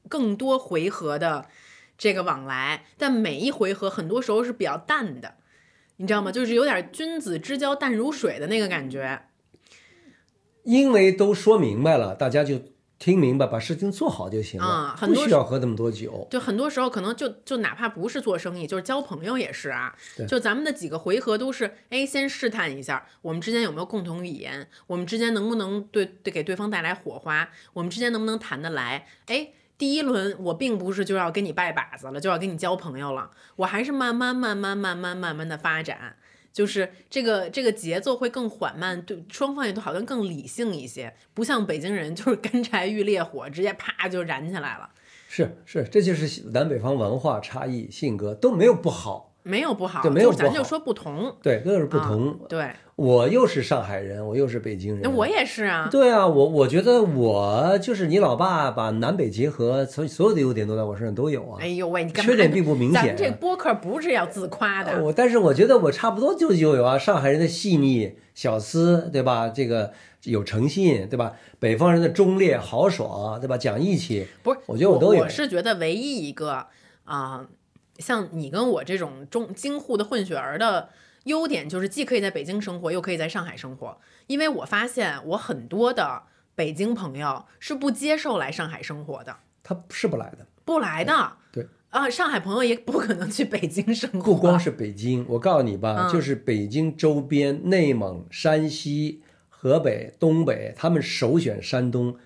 [0.07, 1.47] 更多回合的
[1.97, 5.33] 这个往来，但每一回合很多时候是比较淡的，
[5.97, 6.31] 你知道吗？
[6.31, 9.23] 就是有点君子之交淡如水的那个感觉。
[10.63, 12.61] 因为都说明白了，大家就
[12.99, 16.27] 听明白，把事情做好就行了，不啊很多需要喝那么多酒。
[16.31, 20.25] 就很多时候可能就就哪怕不是做生意，就是交朋友也是啊对。
[20.25, 29.07] 就咱们的几个回合都是，哎，先试探一下我们之间有没有共同语言，我们之间能不能对对给对方带来火花，我们之间能不能谈得来。
[29.27, 36.16] 哎，第一轮我并不是就要跟你拜把子了，就要跟你交朋友了，我还是慢慢慢慢慢慢慢慢的发展。
[36.57, 44.89] 就是这个这个节奏会更缓慢，对双方也都好像更理性一些，不像北京人就是干柴遇烈火，直接啪就燃起来了。
[45.29, 51.35] 是是，这就是南北方文化差异、性格都没有不好，没有不好，对没有不好就咱就说不同。
[51.41, 52.37] 对，就是不同。
[52.49, 55.87] 对，我又是上海人，我又是北京人，那我也是啊。
[55.89, 61.57] 对啊，我我觉得我就是你老爸把南北结合，所以所有的优点都在我身上都有啊。
[61.61, 62.29] 哎呦喂，你干嘛？
[62.29, 69.49] 缺点并不明显啊咱们这播客不是要自夸的，我但是我觉得我差不多就就有啊，上海人的细腻、小资，对吧？
[69.49, 69.93] 这个
[70.23, 71.33] 有诚信，对吧？
[71.59, 73.57] 北方人的忠烈、豪爽，对吧？
[73.57, 74.59] 讲义气，不是？
[74.65, 76.65] 我觉得我都有我是觉得唯一一个
[77.05, 77.45] 啊、
[77.99, 80.89] 像你跟我这种中京沪的混血儿的
[81.23, 83.97] 优点，就是既可以在北京生活，又可以在上海生活。
[84.27, 86.23] 因为我发现我很多的
[86.55, 90.45] 北京朋友是不接受来上海生活的，他是不来的。
[90.65, 91.33] 不来的。
[91.51, 94.19] 对啊，上海朋友也不可能去北京生活。
[94.19, 102.17] 不光是北京，我告诉你吧，嗯就是北京周边、内蒙、山西、河北、东北，他们首选山东，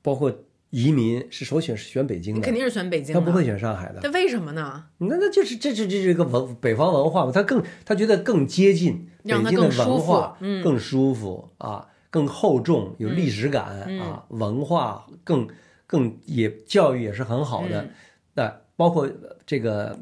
[0.00, 4.00] 包括移民是首选是选北京的，肯定是选北京，他不会选上海的。
[4.00, 4.84] 他为什么呢？
[4.98, 10.62] 那那就是这这这是一个文北方文化嘛，他更他觉得更接近北京的文化，嗯。
[10.62, 14.00] 更舒服啊，更厚重，有历史感、嗯。
[14.00, 15.48] 啊，文化更
[15.86, 17.90] 更也教育也是很好的，嗯。
[18.34, 19.08] 那包括
[19.46, 19.98] 这个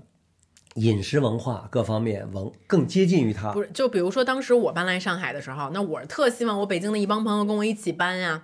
[0.75, 3.53] 饮食文化各方面文更接近于他。
[3.53, 8.43] 不是，就比如说当时我搬来上海的时候，那我是特希望我北京的一帮朋友跟我一起搬呀，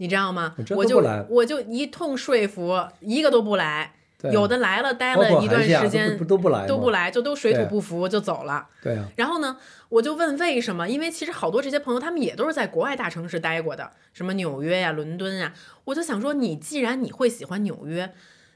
[0.00, 0.56] 你知道吗？
[0.70, 3.92] 我就来我就一通说服，一个都不来。
[4.32, 8.66] 有的来了，待了一段时间不都不来都不来，就都水土不服就走了。
[8.82, 9.56] 对啊，然后呢，
[9.90, 10.88] 我就问为什么？
[10.88, 15.52] 因为其实好多这些朋友，他们也都是在国外大城市待过的，什么纽约呀、伦敦呀。
[15.84, 18.12] 我就想说，你既然你会喜欢纽约，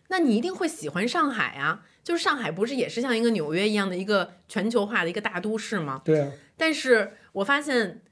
[0.08, 1.82] 那你一定会喜欢上海啊。
[2.02, 6.02] 就是上海不是也是像一个纽约一样的一个全球化的一个大都市吗？
[6.04, 8.02] 对啊，但是我发现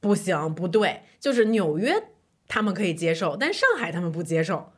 [0.00, 2.02] 不行，不对，就是纽约
[2.48, 4.72] 他们可以接受，但上海他们不接受。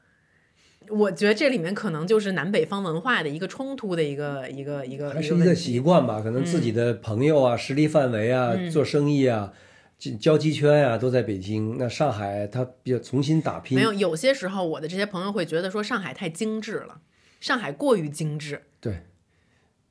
[0.88, 5.54] 我觉得这里面可能就是南北方文化的一个冲突的一个一个一个还是一个。
[5.54, 9.52] 习惯吧，可能自己的朋友啊、实力范围啊、嗯做生意啊、
[9.96, 11.76] 交交际圈啊都在北京。
[11.78, 17.02] 那上海他比较重新打拼没，有，有些时候我的这些朋友会觉得说上海太精致了，
[17.38, 19.02] 上海过于精致，对，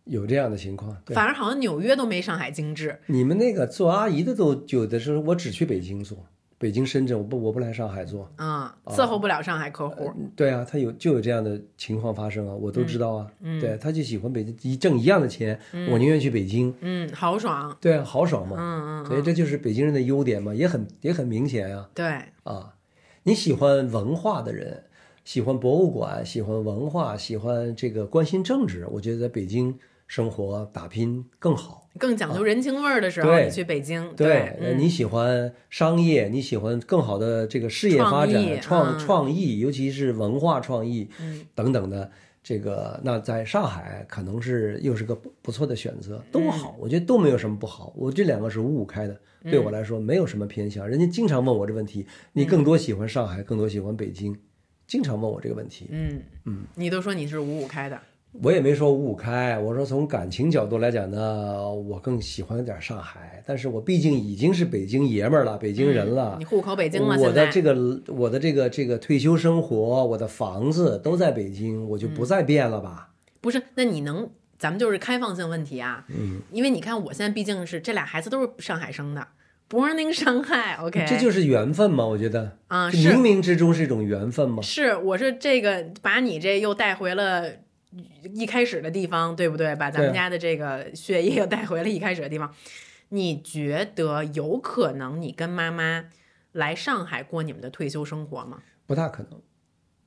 [0.04, 0.98] 有这样的情况。
[1.06, 3.00] 对，反而好像纽约都没上海精致。
[3.06, 6.26] 你们那个做阿姨的都有的时候，我只去北京做，
[6.60, 8.30] 北京、深圳，我不我不来上海做。
[8.38, 10.12] 嗯，伺候不了上海客户。
[10.36, 13.32] 对啊，他有就有这样的情况发生啊，我都知道啊。
[13.39, 15.57] 嗯对，他就喜欢北京，一挣一样的钱，
[15.89, 16.76] 我宁愿去北京。
[16.82, 17.76] 嗯，豪爽。
[17.80, 18.57] 对啊，豪爽嘛。
[18.60, 21.89] 嗯嗯，所以这就是北京人的优点嘛，也很也很明显啊。
[21.95, 22.05] 对，
[22.43, 22.76] 啊，
[23.24, 24.84] 你喜欢文化的人，
[25.24, 29.80] 喜欢博物馆，喜欢文化，喜欢这个关心政治，我觉得在北京
[30.10, 31.88] 生活打拼更好。
[31.97, 34.14] 更讲究人情味儿的时候，对你去北京。
[34.16, 42.12] 对，你喜欢商业，你喜欢更好的这个事业发展、创嗯创意，尤其是文化创意嗯等等的。
[42.41, 47.93] 这个那在上海可能是又是个不不错的选择，都嗯好，我觉得都没有什么不好。
[47.95, 50.88] 我这两个是五五开的，对嗯我来说没有什么偏向。
[50.88, 54.36] 人家经常问我这问题，你更多喜欢上海，更多喜欢北京，
[54.88, 55.88] 经常问我这个问题。
[55.91, 57.99] 嗯嗯，你都说你是五五开的，
[58.32, 66.36] 我也没说五五开，我说从感情角度来讲呢，我更喜欢点上海，但是我毕竟已经是北京爷们儿了，北京人了。
[66.38, 73.10] 你户口北京了，我的这个我的这个这个退休生活，我的房子都在北京，我就不再变了吧？
[73.42, 73.62] 不是？
[73.74, 76.06] 那你能，咱们就是开放性问题啊。
[76.10, 79.28] 嗯，因为你看，我现在毕竟是这俩孩子都是上海生的
[79.68, 84.62] ，born in 上海，OK，这就是缘分嘛，我觉得啊，冥冥之中是一种缘分嘛。
[84.62, 87.50] 是，我是这个把你这又带回了
[88.34, 89.76] 一开始的地方，对不对？
[89.76, 92.54] 把咱们家的这个血液又带回了一开始的地方。
[93.10, 96.06] 你觉得有可能你跟妈妈
[96.52, 98.60] 来上海过你们的退休生活吗？
[98.86, 99.42] 不大可能。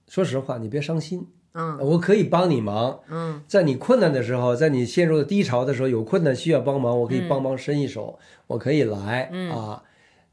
[0.08, 3.00] 说实话，你别伤心，嗯我可以帮你忙。
[3.08, 9.82] 嗯在你困难的时候，在你陷入了低潮的时候，有困难需要帮忙，我可以帮忙伸一手，我可以来、嗯啊。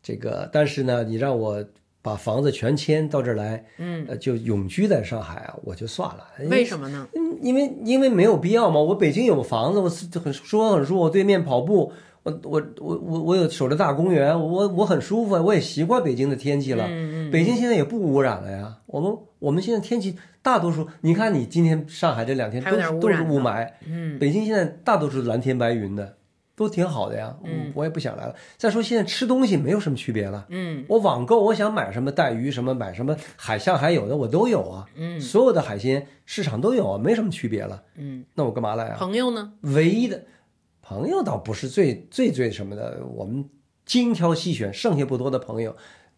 [0.04, 1.66] 这个，但是呢，你让我
[2.02, 6.28] 把房子全迁到这儿来，嗯，呃，就永居在上海啊，我就算了。
[6.50, 7.08] 为什么呢？
[7.40, 8.80] 嗯因为因为没有必要嘛。
[8.80, 11.92] 我北京有房子，我是很舒服很舒服，我对面跑步，
[12.24, 16.86] 我我我我我有守着大公园，我我很舒服，我也习惯北京的天气了。
[16.90, 18.78] 嗯北京现在也不污染了呀。
[18.88, 26.16] 我们我们现在天气大多数，你看你今天上海这两天都是都是雾霾，嗯北京现在大多数蓝天白云的，
[26.60, 27.34] 都挺好的呀。
[27.46, 28.36] 嗯我也不想来了。
[28.58, 30.46] 再说现在吃东西没有什么区别了。
[30.50, 37.82] 嗯我网购，我想买什么带鱼，什么买什么海象还有的我都有啊，嗯所有的海鲜市场都有啊，没什么区别了。
[37.96, 38.98] 嗯，那我干嘛来啊？
[39.00, 39.54] 朋友呢？
[39.62, 40.26] 唯一的
[40.82, 43.50] 朋友倒不是最最最什么的，我们
[43.86, 45.74] 精挑细选，剩下不多的朋友，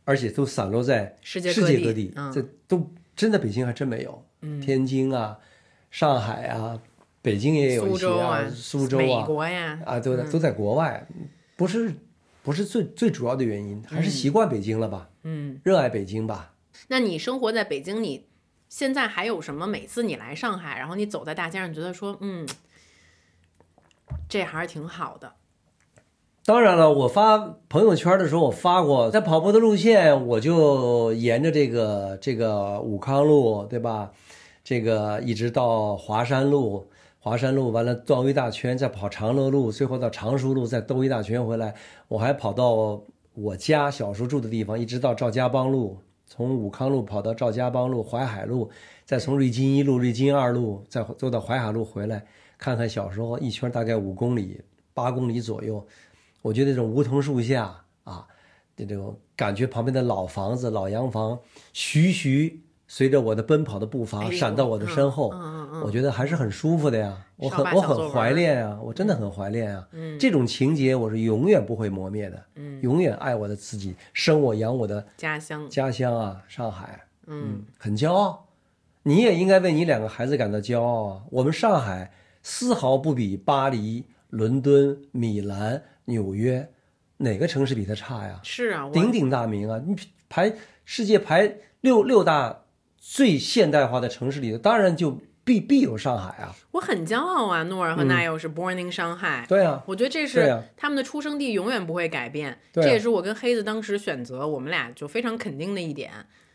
[0.05, 4.25] 而且都散落在世界各各地，嗯这都真的北京还真没有。
[4.41, 5.37] 嗯天津啊，
[5.91, 6.79] 上海啊，
[7.21, 11.07] 北京也有一些苏州啊，美苏州啊，国呀，啊，都在都在国外，
[11.55, 11.93] 不是
[12.41, 15.59] 不是最最主要的原因，还是习惯北京了吧，嗯。
[15.63, 16.53] 热爱北京吧。
[16.87, 18.25] 那你生活在北京，你
[18.67, 19.67] 现在还有什么？
[19.67, 22.47] 每次你来上海，然后你走在大街上，觉得说，嗯，
[24.27, 25.33] 这还是挺好的。
[26.43, 27.37] 当然了，我发
[27.69, 34.11] 朋友圈的时候，我发过，在跑步的路线，我就沿着这个这个武康路，对吧？
[34.63, 36.89] 这个一直到华山路，
[37.23, 41.75] 华山路完了转一大圈，再跑长乐路，最后到常熟路，再兜一大圈回来。
[42.07, 42.99] 我还跑到
[43.35, 48.71] 我家小时候住的地方，一直到赵家浜路，从武康路跑到赵家浜路、淮海路，
[49.05, 52.25] 再从瑞金一路、瑞金二路，再走到淮海路回来，
[52.57, 54.59] 看看小时候一圈大概五公里、
[54.95, 55.85] 八公里左右。
[56.41, 58.25] 我觉得这种梧桐树下啊，
[58.75, 61.39] 这种感觉，旁边的老房子、老洋房，
[61.71, 62.63] 徐徐
[62.93, 65.33] 随着我的奔跑的步伐闪到我的身后，
[65.81, 67.17] 我觉得还是很舒服的呀。
[67.37, 69.87] 我很我很怀念啊，我真的很怀念啊。
[69.93, 78.45] 嗯这种情节我是永远不会磨灭的，嗯，永远爱我的自己，生我养我的家乡，家乡啊，上海，嗯，很骄傲。
[79.03, 81.23] 你也应该为你两个孩子感到骄傲啊！
[81.29, 82.11] 我们上海
[82.43, 86.69] 丝毫不比巴黎、伦敦、米兰、纽约
[87.15, 88.41] 哪个城市比它差呀？
[88.43, 89.81] 是啊，鼎鼎大名啊！
[89.87, 89.95] 你
[90.27, 92.60] 排世界排六六大
[93.03, 96.55] 最现代化的城市里头，当然就必必有上海啊！
[96.69, 99.43] 我很骄傲啊，诺尔和奈又是 born in 上海。
[99.49, 106.11] 对啊，我觉得这是他们的出生地永远不会改变，这也是我跟黑子当时选择我们俩就非常肯定的一点，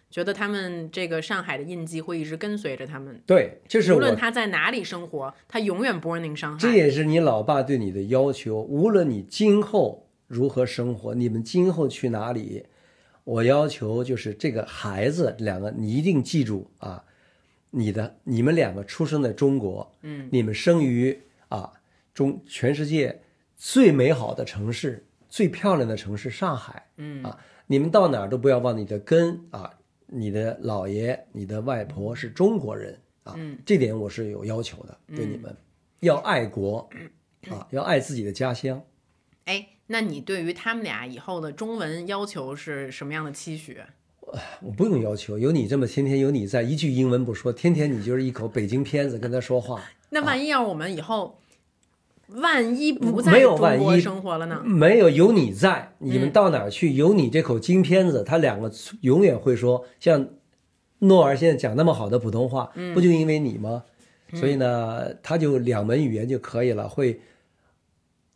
[0.08, 6.72] 觉得他们这个上海的印记会一直跟随着他们，对，这是无论，他在哪里生活，他永远 born in 上这。
[6.72, 8.60] 也是你老爸对你的要求。
[8.60, 12.64] 无论你今后如何生活，你们今后去哪里，
[13.26, 17.02] 我要求就是这个孩子两个，你一定记住啊，
[17.70, 21.72] 你的你们两个出生在中国，嗯，你们生于啊
[22.14, 23.20] 中全世界
[23.56, 27.20] 最美好的城市、最漂亮的城市上海，嗯。
[27.24, 29.74] 啊，你们到哪儿都不要忘你的根啊，
[30.06, 33.58] 你的姥爷、你的外婆是中国人啊，嗯。
[33.66, 35.54] 这点我是有要求的，对你们。
[35.98, 36.88] 要爱国
[37.50, 38.80] 啊，要爱自己的家乡。
[39.46, 43.78] 哎，那你对于他们俩以后的中文要求是什么样的期许？
[44.60, 49.80] 我不用要求，有你这么天天有你在，一句英文不说，天天你就是一口北京片子跟他说话，
[50.10, 51.38] 那万一要是我们以后，
[52.26, 54.60] 万一不在中国生活了呢？
[54.64, 58.68] 没有有你在，你们到哪儿去有你这口京片子，他两个
[59.02, 60.28] 永远会说，像
[60.98, 63.84] 诺儿现在讲那么好的普通话，不就因为你吗？
[64.34, 67.20] 所以呢，他就两门语言就可以了，会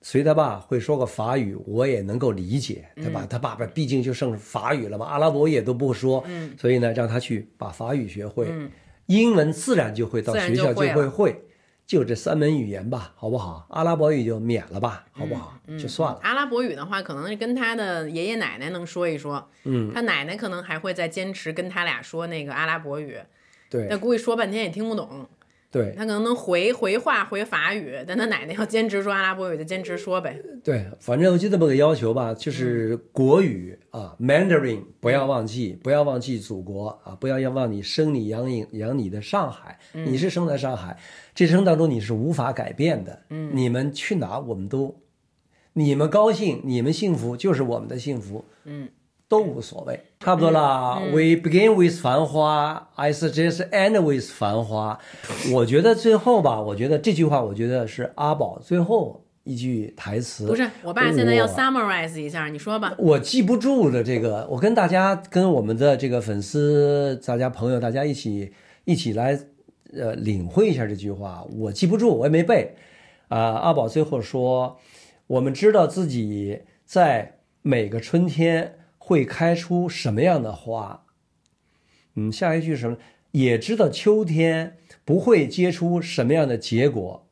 [0.02, 3.26] 随他爸会说个法语，我也能够理解，对吧？
[3.28, 8.70] 他爸爸毕竟就剩法语了嘛，阿拉伯语也都不说，嗯所以呢，让他去把法语学会，嗯
[9.06, 11.44] 英文自然就会到学校就就会会会，
[11.86, 13.66] 就这三门语言吧，好不好？
[13.70, 15.58] 阿拉伯语就免了吧，好不好？
[15.66, 16.18] 嗯就算了。
[16.22, 23.18] 阿拉伯语的话，可能是跟他的爷爷奶奶能说一说，嗯，他奶奶可能还会再坚持跟他俩说那个阿拉伯语，
[23.68, 25.28] 对，但估计说半天也听不懂。
[25.70, 30.36] 对他可能能回回话回法语，但他奶奶要坚持说阿拉伯语，就坚持说呗。
[30.64, 40.98] 对，反正就这么个要求吧，就是国语啊，Mandarin 不要忘记，不要忘记祖国啊，不要要忘你生你养你养你的上海，你是生在上海，
[41.34, 43.22] 这生当中你是无法改变的。
[43.30, 45.00] 嗯，你们去哪我们都，
[45.74, 48.44] 你们高兴，你们幸福就是我们的幸福。
[48.64, 48.88] 嗯。
[49.30, 51.00] 都无所谓，差不多了。
[51.12, 54.98] We begin with 繁花，I suggest end with 繁花。
[55.52, 60.48] 我觉得最后吧，我觉得这句话，我觉得是阿宝最后一句台词。
[60.48, 62.92] 不是，我爸现在要 summarize 一下，你说吧。
[62.98, 68.52] 我记不住的这个，我跟大家、跟我们的这个粉丝、大家朋友，大家一起
[68.84, 69.38] 一起来，
[69.96, 71.46] 呃，领会一下这句话。
[71.56, 72.74] 我记不住，我也没背。
[73.28, 74.76] 啊，阿宝最后说
[75.28, 78.74] ：“我们知道自己在每个春天。”
[79.10, 81.02] 会开出什么样的花？
[82.14, 82.96] 嗯，下一句是什么？
[83.32, 87.26] 也知道秋天不会结出什么样的结果，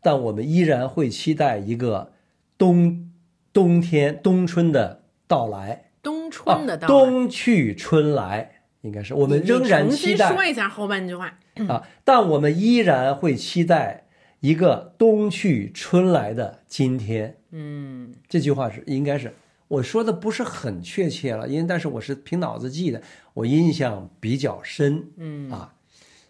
[0.00, 2.12] 但我们依然会期待一个
[2.56, 3.10] 冬
[3.52, 5.90] 冬天冬春的到来。
[6.04, 10.32] 冬春的到来，冬去春来，应该是我们仍然期待。
[10.32, 11.88] 说一下后半句话啊！
[12.04, 14.06] 但我们依然会期待
[14.38, 17.38] 一个冬去春来的今天。
[17.50, 19.34] 嗯，这句话是应该是。
[19.68, 23.02] 我说的不是很确切了，因为但是我是凭脑子记的，
[23.32, 25.74] 我印象比较深，嗯啊，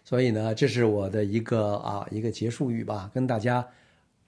[0.03, 3.67] 所以呢，这是我的一个啊一个结束语吧，跟大家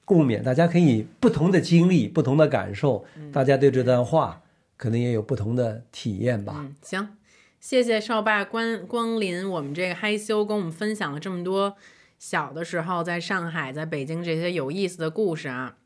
[0.03, 4.43] 共勉，大家可以不同的经历、不同的感受，大家对这段话
[4.76, 6.55] 可能也有不同的体验吧。
[6.58, 7.18] 嗯，行，
[7.60, 11.76] 谢谢少爸光光临我们这个嗨修，跟我们分享了这么多
[12.20, 15.78] 小的时候在上海、在北京这些有意思的故事啊。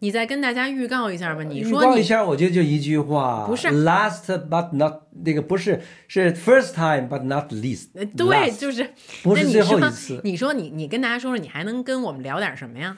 [0.00, 1.42] 你再跟大家预告一下吧。
[1.42, 7.88] 你说预告一下，我觉得就一句话，不是 last but not 那个不是是 first time but not least。
[8.16, 8.90] 对，就是
[9.22, 10.20] 不是最后一次。
[10.22, 12.96] 你说你你跟大家说说，你还能跟我们聊点什么呀？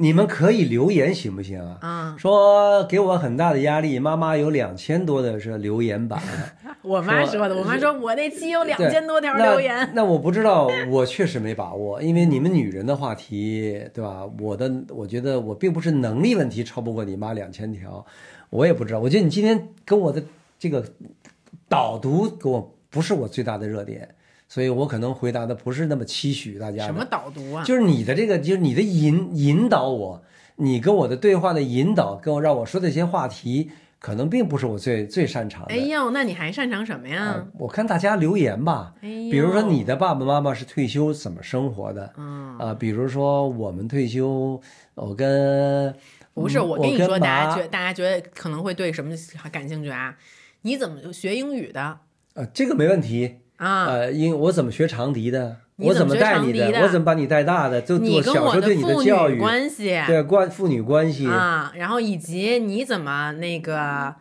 [0.00, 1.78] 你们可以留言行不行啊？
[1.80, 3.98] 啊，说给我很大的压力。
[3.98, 6.22] 妈妈有两千多的是留言板，
[6.82, 7.56] 我妈说的。
[7.56, 9.90] 我妈说我那期有两千多条留言。
[9.94, 14.24] 那我不知道，我确实没把握，因为你们女人的话题，对吧？
[14.38, 18.06] 我的，我觉得我并不是能力问题超不过你妈两千条，
[18.50, 19.00] 我也不知道。
[19.00, 20.22] 我觉得你今天跟我的
[20.60, 20.84] 这个
[21.68, 24.08] 导读给我不是我最大的热点。
[24.48, 26.86] 所以我可能回答的不是那么期许大家。
[26.86, 27.62] 什么导读啊？
[27.64, 30.22] 就是你的这个，就是你的引引导我，
[30.56, 35.74] 你跟我的对话的引导，跟我让我说的一些话题，可能并不是我最最擅长的。
[35.74, 37.44] 哎呦，那你还擅长什么呀？
[37.58, 38.94] 我看大家留言吧。
[39.02, 42.14] 哎比如说你的爸爸妈妈是退休怎么生活的？
[42.16, 44.58] 嗯啊，比如说我们退休，
[44.94, 45.94] 我跟
[46.32, 49.14] 不是我跟你说，大家觉大家觉得可能会对什么
[49.52, 50.16] 感兴趣啊？
[50.62, 51.98] 你怎么学英语的？
[52.32, 53.40] 呃，这个没问题。
[53.58, 55.58] 啊，呃，因我怎么学长笛的？
[55.76, 56.82] 我怎么带你的？
[56.82, 57.80] 我怎么把你带大的？
[57.80, 64.12] 就我小时候对你的教育关系，对关父女关系啊，然后以及你怎么那个，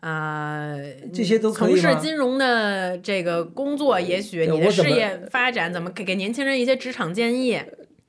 [0.00, 0.78] 呃，
[1.14, 7.58] 这些都可以从事金融的这个工作，也许你的事业发展怎么给给年轻人一些职场建议？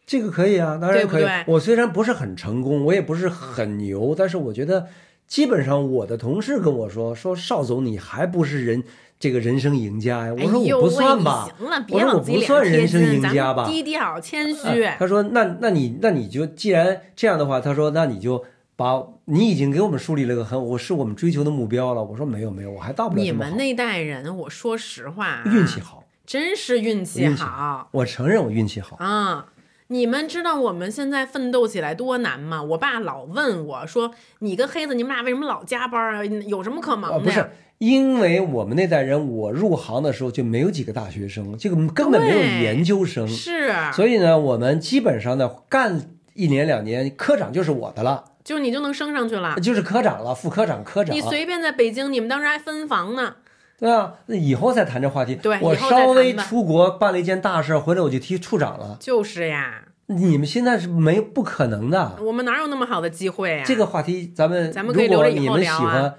[0.05, 1.23] 这个可以啊，当然可以。
[1.23, 4.87] 对对我虽然不是很成功，我也不是很牛，但是我觉得
[5.33, 8.83] 基本上我的同事跟我说说邵总，你还不是人。
[9.17, 14.87] 这个人生赢家呀，我说我不算吧，行了，我说我不算人生赢家吧，低调谦虚。
[14.99, 18.43] 他说那那你那你就既然这样的话，他说那你就
[18.75, 22.03] 把你已经给我们树立了个很我是我们追求的目标了。
[22.03, 27.87] 我说没有没有，我还到不了你们那代人，我说实话，运气好，真是运气好。
[27.91, 29.47] 我承认我运气好啊。
[29.87, 32.63] 你们知道我们现在奋斗起来多难吗？
[32.63, 36.25] 我爸老问我说：“你跟黑子，你们俩为什么老加班啊？
[36.25, 43.73] 有什么可忙的？”不是，因为我们那代人，我入行的时候就没有几个大学生，这个根本没有研究生，是。
[43.93, 46.01] 所以呢，我们基本上呢，干
[46.33, 51.15] 一年两年，科长就是我的了，就你就能升上去了，就是科长了，副科长、科长。
[51.15, 53.35] 你随便在北京，你们当时还分房呢。
[53.79, 55.35] 对啊，那以后再谈这话题。
[55.35, 58.97] 对，我稍微出国办了一件大事，回来我就提处长了。
[58.99, 59.85] 就是呀。
[60.07, 63.63] 你们现在是没不可能的，我们哪有那么好的机会啊？
[63.65, 66.13] 这个话题咱们咱们可以留着以后聊啊。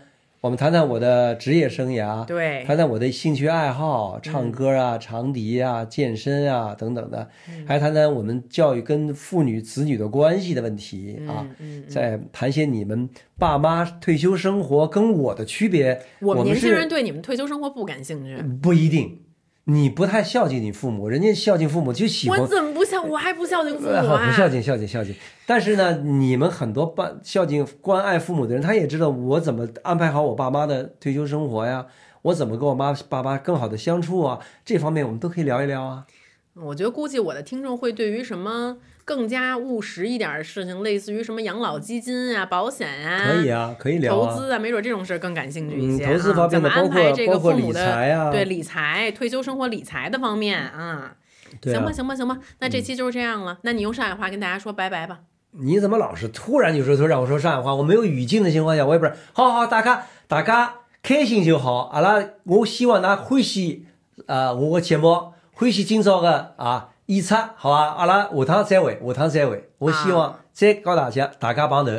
[0.45, 7.27] 我们谈谈我的职业生涯，对，谈谈我的兴趣爱好，唱歌啊、长笛啊、健身啊等等的，
[7.67, 11.47] 还谈谈我们教育跟父女子女的关系的问题啊。
[11.89, 15.99] 再谈些你们爸妈退休生活跟我的区别。
[16.21, 19.23] 我们年轻人对你们退休生活不感兴趣，不一定。
[19.67, 22.39] 你不太孝敬你父母，人家孝敬父母就喜欢。
[22.39, 23.03] 我怎么不孝？
[23.03, 24.27] 我还不孝敬父母啊！
[24.27, 25.15] 不孝敬，孝敬，孝敬。
[25.47, 31.87] 但是呢，你们很多办孝敬、关爱父母的人，他也知道我怎么安排好我爸妈的退休生活呀，
[32.23, 36.07] 我怎么跟我妈爸妈更好的相处啊，这方面我们都可以聊一聊啊。
[36.55, 44.33] 我觉得估计我的听众会对于什么更加务实一点的事情，类似于什么养老基金啊、保险啊，可以啊，可以聊啊。
[44.33, 51.17] 投资啊，没准这种事儿更感兴趣一嗯，些、投资方面的，包括包括理财啊，对理财、退休生活理财的方面啊。
[51.63, 53.59] 行吧，行吧，行吧，那这期就是这样了。
[53.63, 55.21] 那你用上海话跟大家说拜拜吧。
[55.57, 57.75] 你怎么老是突然就说说让我说上海话？
[57.75, 59.15] 我没有语境的情况下，我也不是。
[59.33, 61.91] 好好，大家大家开心就好。
[61.93, 63.87] 阿拉，我希望大家欢喜
[64.27, 67.95] 啊我的节目，欢喜今朝的啊演出，好吧？
[67.97, 69.71] 阿拉下趟再会，下趟再会。
[69.79, 71.93] 我希望再告大家大家帮头。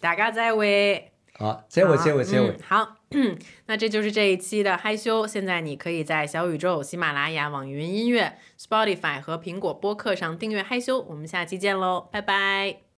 [0.00, 1.12] 大家再会。
[1.38, 2.58] 好，再会，再会，再会嗯。
[2.66, 2.96] 好，
[3.66, 5.24] 那这就是这一期的嗨修。
[5.24, 11.00] 现在你可以在小宇宙、喜马拉雅、网易云音乐、Spotify 和苹果播客上订阅嗨修。
[11.00, 12.87] 我们下期见喽，拜拜。